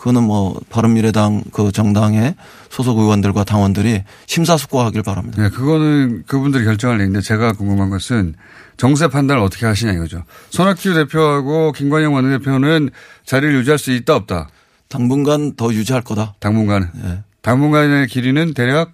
[0.06, 2.36] 그거는 뭐 바른미래당 그 정당의
[2.70, 5.41] 소속 의원들과 당원들이 심사숙고하길 바랍니다.
[5.41, 8.36] 네, 그거는 그분들이 결정할 일인데 제가 궁금한 것은
[8.78, 10.24] 정세 판단을 어떻게 하시냐 이거죠.
[10.51, 12.91] 손학규 대표하고 김관영 원내대표는
[13.26, 14.49] 자리를 유지할 수 있다 없다.
[14.89, 16.36] 당분간 더 유지할 거다.
[16.39, 16.91] 당분간.
[16.93, 17.24] 네.
[17.41, 18.93] 당분간의 길이는 대략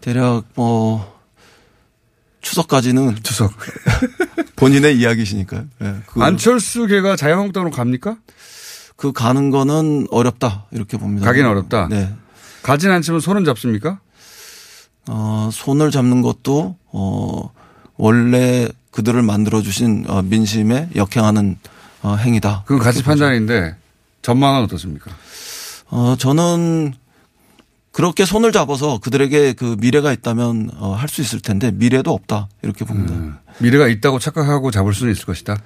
[0.00, 1.12] 대략 뭐
[2.40, 3.52] 추석까지는 추석
[4.54, 5.64] 본인의 이야기시니까요.
[5.80, 8.16] 네, 그 안철수 걔가 자유한국당으로 갑니까?
[8.96, 11.26] 그 가는 거는 어렵다 이렇게 봅니다.
[11.26, 11.88] 가긴 어렵다.
[11.88, 12.12] 네.
[12.62, 14.00] 가진 않지만 손은 잡습니까?
[15.08, 17.52] 어, 손을 잡는 것도 어,
[17.96, 21.58] 원래 그들을 만들어 주신 어, 민심에 역행하는
[22.02, 22.62] 어, 행위다.
[22.66, 23.02] 그건 가치.
[23.02, 23.76] 판단인데
[24.22, 25.10] 전망은 어떻습니까?
[25.90, 26.94] 어, 저는
[27.92, 32.84] 그렇게 손을 잡아서 그들에게 그 미래가 있다면 어, 할 수 있을 텐데 미래도 없다 이렇게
[32.84, 33.14] 봅니다.
[33.14, 33.36] 음.
[33.58, 35.56] 미래가 있다고 착각하고 잡을 수는 있을 것이다.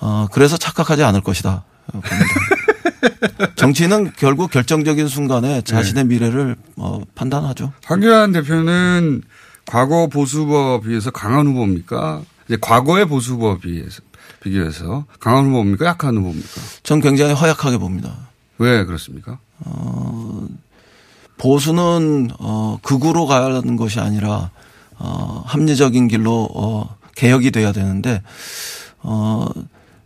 [0.00, 1.64] 어, 그래서 착각하지 않을 것이다.
[3.02, 3.54] 어, 봅니다.
[3.56, 6.08] 정치는 결국 결정적인 순간에 자신의 네.
[6.14, 7.72] 미래를 어, 판단하죠.
[7.84, 9.22] 황교안 대표는
[9.66, 12.22] 과거 보수법에 비해서 강한 후보입니까?
[12.46, 14.02] 이제 과거의 보수법에 비해서
[14.42, 15.86] 비교해서 강한 후보입니까?
[15.86, 16.60] 약한 후보입니까?
[16.82, 18.14] 전 굉장히 허약하게 봅니다.
[18.58, 19.38] 왜 그렇습니까?
[19.60, 20.46] 어,
[21.38, 24.50] 보수는 어, 극우로 가는 것이 아니라
[24.98, 28.22] 어, 합리적인 길로 어, 개혁이 돼야 되는데
[29.00, 29.46] 어,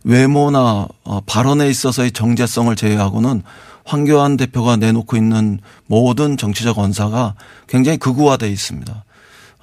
[0.03, 3.43] 외모나 어, 발언에 있어서의 정제성을 제외하고는
[3.85, 7.35] 황교안 대표가 내놓고 있는 모든 정치적 언사가
[7.67, 9.03] 굉장히 극우화돼 있습니다.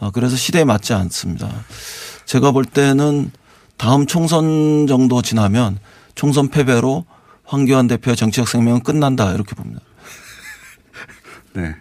[0.00, 1.48] 어, 그래서 시대에 맞지 않습니다.
[2.24, 3.30] 제가 볼 때는
[3.76, 5.78] 다음 총선 정도 지나면
[6.14, 7.04] 총선 패배로
[7.44, 9.80] 황교안 대표의 정치적 생명은 끝난다 이렇게 봅니다.
[11.54, 11.74] 네.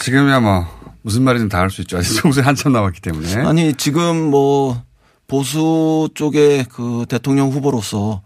[0.00, 0.66] 지금이야 뭐
[1.02, 1.98] 무슨 말이든 다 할 수 있죠.
[1.98, 3.34] 아직 총선이 한참 남았기 때문에.
[3.36, 4.82] 아니 지금 뭐
[5.26, 8.22] 보수 쪽의 그 대통령 후보로서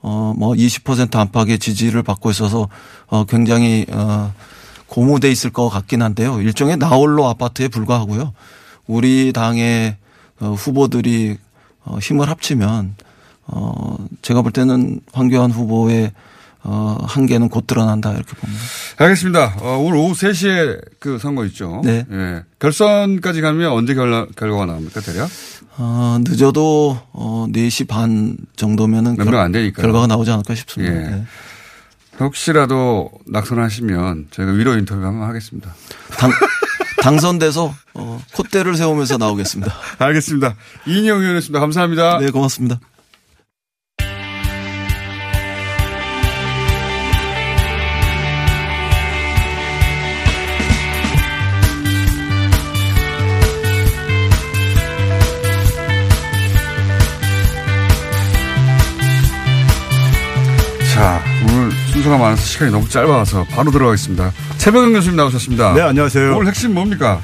[0.00, 2.68] 어뭐 20% 안팎의 지지를 받고 있어서
[3.06, 4.32] 어 굉장히 어
[4.86, 6.40] 고무돼 있을 것 같긴 한데요.
[6.40, 8.34] 일종의 나홀로 아파트에 불과하고요.
[8.86, 9.96] 우리 당의
[10.40, 11.38] 어 후보들이
[11.84, 12.96] 어 힘을 합치면
[13.46, 16.12] 어 제가 볼 때는 황교안 후보의
[16.64, 18.62] 어 한계는 곧 드러난다 이렇게 봅니다.
[18.98, 19.56] 알겠습니다.
[19.60, 21.80] 어, 오늘 오후 3시에 그 선거 있죠.
[21.84, 22.04] 네.
[22.10, 22.42] 예.
[22.60, 25.28] 결선까지 가면 언제 결, 결과가 나옵니까, 대략?
[25.78, 29.82] 어, 늦어도 어 4시 반 정도면은 몇 명 안 되니까요.
[29.82, 30.94] 결과가 나오지 않을까 싶습니다.
[30.94, 31.00] 예.
[31.10, 31.24] 네.
[32.20, 35.74] 혹시라도 낙선하시면 저희가 위로 인터뷰 한번 하겠습니다.
[36.18, 36.30] 당,
[37.00, 39.74] 당선돼서 어, 콧대를 세우면서 나오겠습니다.
[39.98, 40.54] 알겠습니다.
[40.86, 41.58] 이인영 의원이었습니다.
[41.58, 42.18] 감사합니다.
[42.18, 42.78] 네, 고맙습니다.
[60.92, 64.30] 자, 오늘 순서가 많아서 시간이 너무 짧아서 바로 들어가겠습니다.
[64.58, 65.72] 최병현 교수님 나오셨습니다.
[65.72, 66.36] 네, 안녕하세요.
[66.36, 67.18] 오늘 핵심 뭡니까?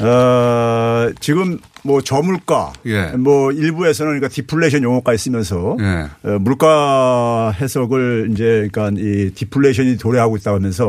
[0.00, 3.04] 어, 지금 뭐 저물가, 예.
[3.12, 6.28] 뭐 일부에서는 그러니까 디플레이션 용어까지 쓰면서 예.
[6.28, 10.88] 어, 물가 해석을 이제 그러니까 이 디플레이션이 도래하고 있다고 하면서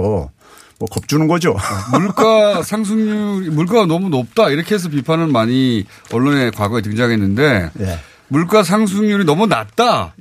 [0.80, 1.56] 뭐 겁주는 거죠.
[1.94, 8.00] 물가 상승률, 물가가 너무 높다 이렇게 해서 비판은 많이 언론에 과거에 등장했는데 예.
[8.28, 10.16] 물가 상승률이 너무 낮다.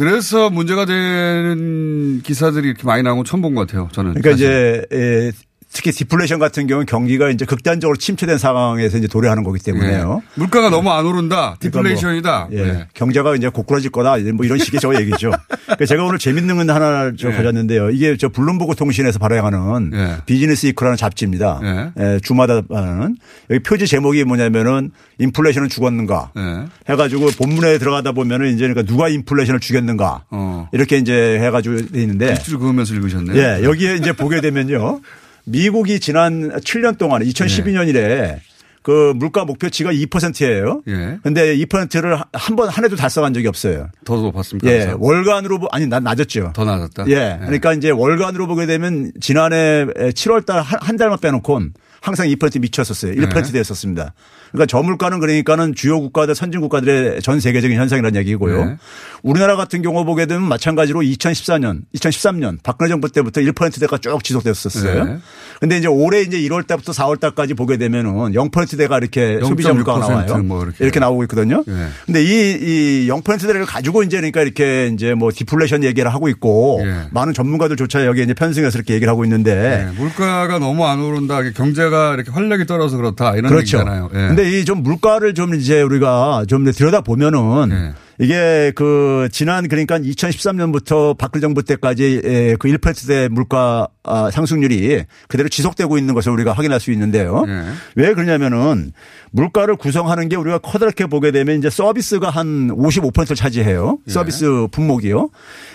[0.00, 0.04] 예.
[0.04, 3.88] 그래서 문제가 되는 기사들이 이렇게 많이 나온 건 처음 본 것 같아요.
[3.92, 4.14] 저는.
[4.14, 4.86] 그러니까 사실.
[4.90, 5.32] 이제 에,
[5.74, 10.22] 특히 디플레이션 같은 경우는 경기가 이제 극단적으로 침체된 상황에서 이제 도래하는 거기 때문에요.
[10.22, 10.28] 예.
[10.36, 11.56] 물가가 너무 안 오른다.
[11.58, 12.46] 디플레이션이다.
[12.46, 12.80] 그러니까 뭐, 예.
[12.80, 12.86] 예.
[12.94, 14.16] 경제가 이제 고꾸라질 거다.
[14.34, 15.32] 뭐 이런 식의 저 얘기죠.
[15.64, 17.34] 그러니까 제가 오늘 재밌는 건 하나 저 예.
[17.34, 17.90] 가졌는데요.
[17.90, 20.16] 이게 저 블룸버그 통신에서 발행하는 예.
[20.26, 21.60] Businessweek라는 잡지입니다.
[21.98, 23.16] 예, 주마다 하는
[23.50, 26.66] 여기 표지 제목이 뭐냐면은 인플레이션은 죽었는가 예.
[26.88, 30.68] 해가지고 본문에 들어가다 보면은 이제 그러니까 누가 인플레이션을 죽였는가 어.
[30.72, 33.36] 이렇게 이제 해가지고 돼 있는데 입술 그으면서 읽으셨네요.
[33.36, 35.00] 예, 여기에 이제 보게 되면요.
[35.44, 38.40] 미국이 지난 7년 동안 2012년 이래
[38.82, 40.82] 그 물가 목표치가 2%예요.
[40.88, 41.18] 예.
[41.22, 43.88] 근데 2%를 한 번 한 해도 달성한 적이 없어요.
[44.04, 44.68] 더 높았습니까?
[44.70, 44.96] 예, 그래서?
[45.00, 46.52] 월간으로 보, 아니 난 낮았죠.
[46.54, 47.06] 더 낮았다.
[47.08, 47.38] 예.
[47.40, 51.72] 그러니까 이제 월간으로 보게 되면 지난해 7월 달한 달만 빼놓고는
[52.04, 53.14] 항상 2% 미쳤었어요.
[53.14, 53.52] 1% 네.
[53.52, 54.12] 됐었습니다.
[54.52, 58.64] 그러니까 저물가는 그러니까는 주요 국가들 선진 국가들의 전 세계적인 현상이라는 얘기고요.
[58.66, 58.76] 네.
[59.22, 65.04] 우리나라 같은 경우 보게 되면 마찬가지로 2014년, 2013년 박근혜 정부 때부터 1%대가 쭉 지속됐었어요.
[65.04, 65.18] 네.
[65.60, 70.08] 근데 이제 올해 이제 1월 달부터 4월 달까지 보게 되면은 0%대가 이렇게 소비자 물가가 0.6%
[70.10, 70.42] 나와요.
[70.42, 70.84] 뭐 이렇게.
[70.84, 71.64] 이렇게 나오고 있거든요.
[71.66, 71.86] 예.
[72.04, 77.08] 근데 이, 이 0%대를 가지고 이제 그러니까 이렇게 이제 뭐 디플레이션 얘기를 하고 있고 예.
[77.12, 81.40] 많은 전문가들조차 여기에 이제 편승해서 이렇게 얘기를 하고 있는데 예, 물가가 너무 안 오른다.
[81.50, 83.36] 경제가 이렇게 활력이 떨어서 그렇다.
[83.36, 83.78] 이런 그렇죠.
[83.78, 84.10] 얘기잖아요.
[84.14, 84.18] 예.
[84.28, 87.94] 근데 이 좀 물가를 좀 이제 우리가 좀 들여다 보면은 예.
[88.20, 95.48] 이게 그 지난 그러니까 2013년부터 박근혜 정부 때까지 에, 그 1%대 물가 아, 상승률이 그대로
[95.48, 97.44] 지속되고 있는 것을 우리가 확인할 수 있는데요.
[97.48, 97.64] 예.
[97.96, 98.92] 왜 그러냐면은
[99.30, 103.98] 물가를 구성하는 게 우리가 커다랗게 보게 되면 이제 서비스가 한 55%를 차지해요.
[104.06, 104.12] 예.
[104.12, 105.30] 서비스 품목이요.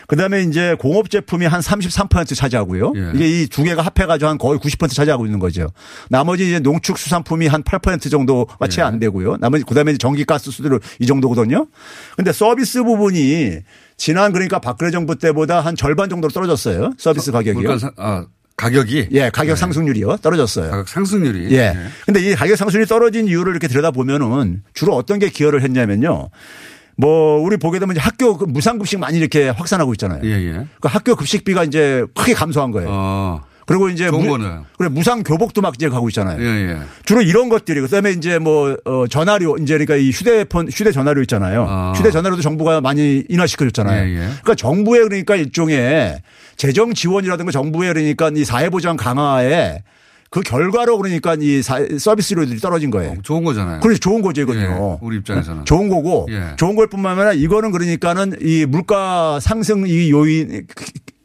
[0.08, 2.94] 그다음에 이제 공업 제품이 한 33% 차지하고요.
[2.96, 3.12] 예.
[3.16, 5.72] 이게 이 두 개가 합해 가지고 한 거의 90% 차지하고 있는 거죠.
[6.10, 9.38] 나머지 이제 농축 수산품이 한 8% 정도가 채 안 되고요.
[9.40, 11.66] 나머지 그다음에 이제 전기 가스 수수료 이 정도거든요.
[12.16, 13.58] 근데 서비스 부분이
[13.98, 16.94] 지난 그러니까 박근혜 정부 때보다 한 절반 정도로 떨어졌어요.
[16.98, 17.62] 서비스 가격이요.
[17.62, 18.26] 물가 상- 아,
[18.58, 20.18] 가격이 예, 가격 상승률이요.
[20.18, 20.70] 떨어졌어요.
[20.72, 21.74] 가격 상승률이 예.
[22.06, 26.30] 근데 이 가격 상승률이 떨어진 이유를 이렇게 들여다보면은 주로 어떤 게 기여를 했냐면요.
[26.98, 30.20] 뭐 우리 보게 되면 이제 학교 그 무상급식 많이 이렇게 확산하고 있잖아요.
[30.26, 30.68] 예, 예.
[30.82, 32.90] 그 학교 급식비가 이제 크게 감소한 거예요.
[32.92, 33.42] 어.
[33.70, 34.66] 그리고 이제 좋은 무, 거네요.
[34.80, 36.42] 그래 무상 교복도 막 이제 가고 있잖아요.
[36.42, 36.78] 예, 예.
[37.06, 41.68] 주로 이런 것들이 그다음에 이제 뭐 어, 전화료 이제 그러니까 이 휴대폰 휴대 전화료 있잖아요.
[41.70, 41.94] 아.
[41.96, 44.08] 휴대 전화료도 정부가 많이 인하시켜줬잖아요.
[44.10, 44.18] 예, 예.
[44.18, 46.20] 그러니까 정부의 그러니까 일종의
[46.58, 49.84] 재정 지원이라든가 정부의 그러니까 이 사회보장 강화에
[50.32, 53.18] 그 결과로 그러니까 이 사- 서비스료들이 떨어진 거예요.
[53.22, 53.82] 좋은 거잖아요.
[53.82, 54.98] 그래서 좋은 거죠 이거는요.
[55.00, 55.66] 예, 우리 입장에서는.
[55.66, 56.56] 좋은 거고 예.
[56.56, 60.66] 좋은 걸 뿐만 아니라 이거는 그러니까는 이 물가 상승 이 요인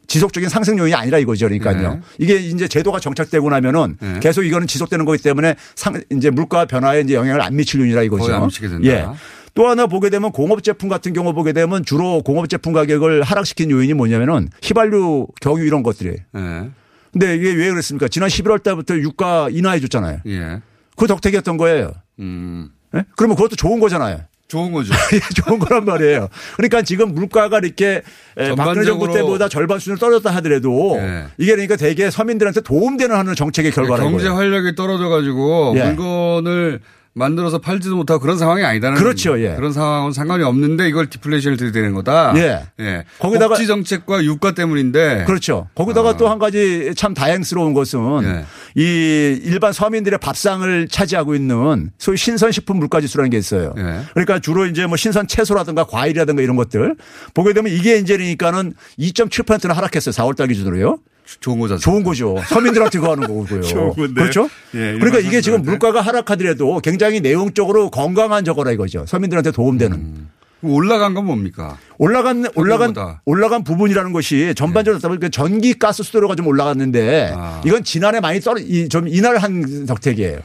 [0.07, 1.47] 지속적인 상승 요인이 아니라 이거죠.
[1.47, 2.01] 그러니까요.
[2.01, 2.01] 예.
[2.17, 4.19] 이게 이제 제도가 정착되고 나면은 예.
[4.19, 8.23] 계속 이거는 지속되는 거기 때문에 상 이제 물가 변화에 이제 영향을 안 미칠 요인이라 이거죠.
[8.25, 8.87] 거의 안 미치게 된다.
[8.87, 9.05] 예.
[9.53, 13.71] 또 하나 보게 되면 공업 제품 같은 경우 보게 되면 주로 공업 제품 가격을 하락시킨
[13.71, 16.17] 요인이 뭐냐면은 휘발유, 경유 이런 것들이에요.
[16.35, 16.69] 예.
[17.13, 18.09] 근데 이게 왜 그랬습니까?
[18.09, 20.19] 지난 11월 달부터 유가 인하해 줬잖아요.
[20.27, 20.61] 예.
[20.97, 21.93] 그 덕택이었던 거예요.
[22.19, 22.69] 음.
[22.93, 23.05] 예?
[23.15, 24.19] 그러면 그것도 좋은 거잖아요.
[24.47, 24.93] 좋은 거죠.
[25.35, 26.29] 좋은 거란 말이에요.
[26.55, 28.03] 그러니까 지금 물가가 이렇게
[28.37, 31.25] 에, 박근혜 정부 때보다 절반 수준으로 떨어졌다 하더라도 예.
[31.37, 34.37] 이게 그러니까 대개 서민들한테 도움되는 하는 정책의 결과라는 경제 거예요.
[34.37, 35.85] 활력이 떨어져 가지고 예.
[35.85, 36.79] 물건을
[37.19, 39.55] 만들어서 팔지도 못하고 그런 상황이 아니다는 그렇죠, 예.
[39.55, 42.33] 그런 상황은 상관이 없는데 이걸 디플레이션을 들이대는 거다.
[42.35, 42.63] 예.
[42.81, 43.05] 예.
[43.19, 45.67] 거기다가- 복지 정책과 유가 때문인데 그렇죠.
[45.75, 46.17] 거기다가 아.
[46.17, 48.45] 또한 가지 참 다행스러운 것은 예.
[48.75, 53.73] 이 일반 서민들의 밥상을 차지하고 있는 소위 신선식품 물가 지수라는 게 있어요.
[53.77, 54.01] 예.
[54.13, 56.95] 그러니까 주로 이제 뭐 신선 채소라든가 과일이라든가 이런 것들
[57.33, 60.11] 보게 되면 이게 이제 그러니까는 2.7%는 하락했어요.
[60.11, 60.99] 4월 달 기준으로요.
[61.39, 61.77] 좋은 거죠.
[61.77, 62.35] 좋은 거죠.
[62.47, 63.45] 서민들한테 그거 하는 거고요.
[64.13, 64.49] 그렇죠?
[64.75, 65.61] 예, 그러니까 이게 지금.
[65.63, 69.05] 물가가 하락하더라도 굉장히 내용적으로 건강한 저거라 이거죠.
[69.07, 69.97] 서민들한테 도움되는.
[69.97, 70.29] 음.
[70.61, 71.77] 올라간 건 뭡니까?
[71.99, 73.21] 올라간 올라간 평균보다.
[73.25, 77.61] 올라간 부분이라는 것이 전반적으로 다 보니까 전기 가스 수도료가 좀 올라갔는데 아.
[77.65, 80.39] 이건 지난해 많이 떨어 이- 좀 인하를 한 덕택이에요.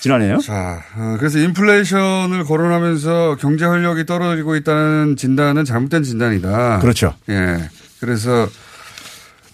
[0.00, 0.38] 지난해요.
[0.38, 6.78] 자, 어, 그래서 인플레이션을 거론하면서 경제 활력이 떨어지고 있다는 진단은 잘못된 진단이다.
[6.78, 7.14] 그렇죠.
[7.28, 7.58] 예.
[8.00, 8.48] 그래서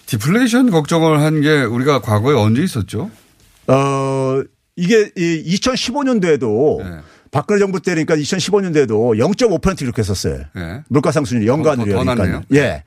[0.05, 3.09] 디플레이션 걱정을 한 게 우리가 과거에 언제 있었죠?
[3.67, 4.41] 어
[4.75, 6.97] 이게 이 2015년도에도 네.
[7.31, 10.41] 박근혜 정부 때니까 2015년도에도 0.5% 이렇게 했었어요.
[10.57, 10.81] 예.
[10.89, 11.91] 물가 상승률 연간으로.
[11.91, 12.03] 더.
[12.23, 12.41] 그러니까.
[12.53, 12.83] 예.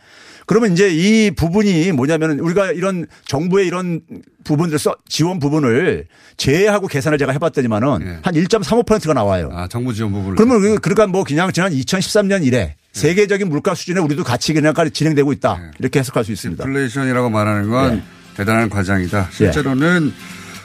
[0.47, 4.01] 그러면 이제 이 부분이 뭐냐면 우리가 이런 정부의 이런
[4.45, 6.07] 부분들 써 지원 부분을
[6.39, 9.51] 제외하고 계산을 제가 해봤더니만은 한 1.35%가 나와요.
[9.53, 9.57] 예.
[9.57, 10.37] 아, 정부 지원 부분을.
[10.37, 12.77] 그러면 그- 그러니까 뭐 그냥 지난 2013년 이래 예.
[12.99, 15.61] 세계적인 물가 수준에 우리도 같이 그냥 진행되고 있다.
[15.78, 16.64] 이렇게 해석할 수 있습니다.
[16.64, 18.03] 인플레이션이라고 말하는 건 예.
[18.36, 19.28] 대단한 과장이다.
[19.32, 20.12] 실제로는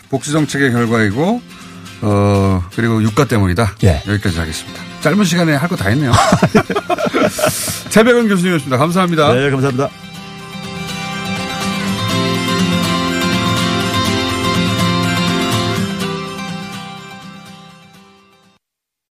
[0.10, 1.42] 복지 정책의 결과이고
[2.02, 3.76] 어 그리고 유가 때문이다.
[3.84, 4.02] 예.
[4.08, 4.82] 여기까지 하겠습니다.
[5.02, 6.12] 짧은 시간에 할 거 다 했네요.
[7.90, 8.78] 최백은 교수님이었습니다.
[8.78, 9.34] 감사합니다.
[9.34, 9.90] 네, 감사합니다.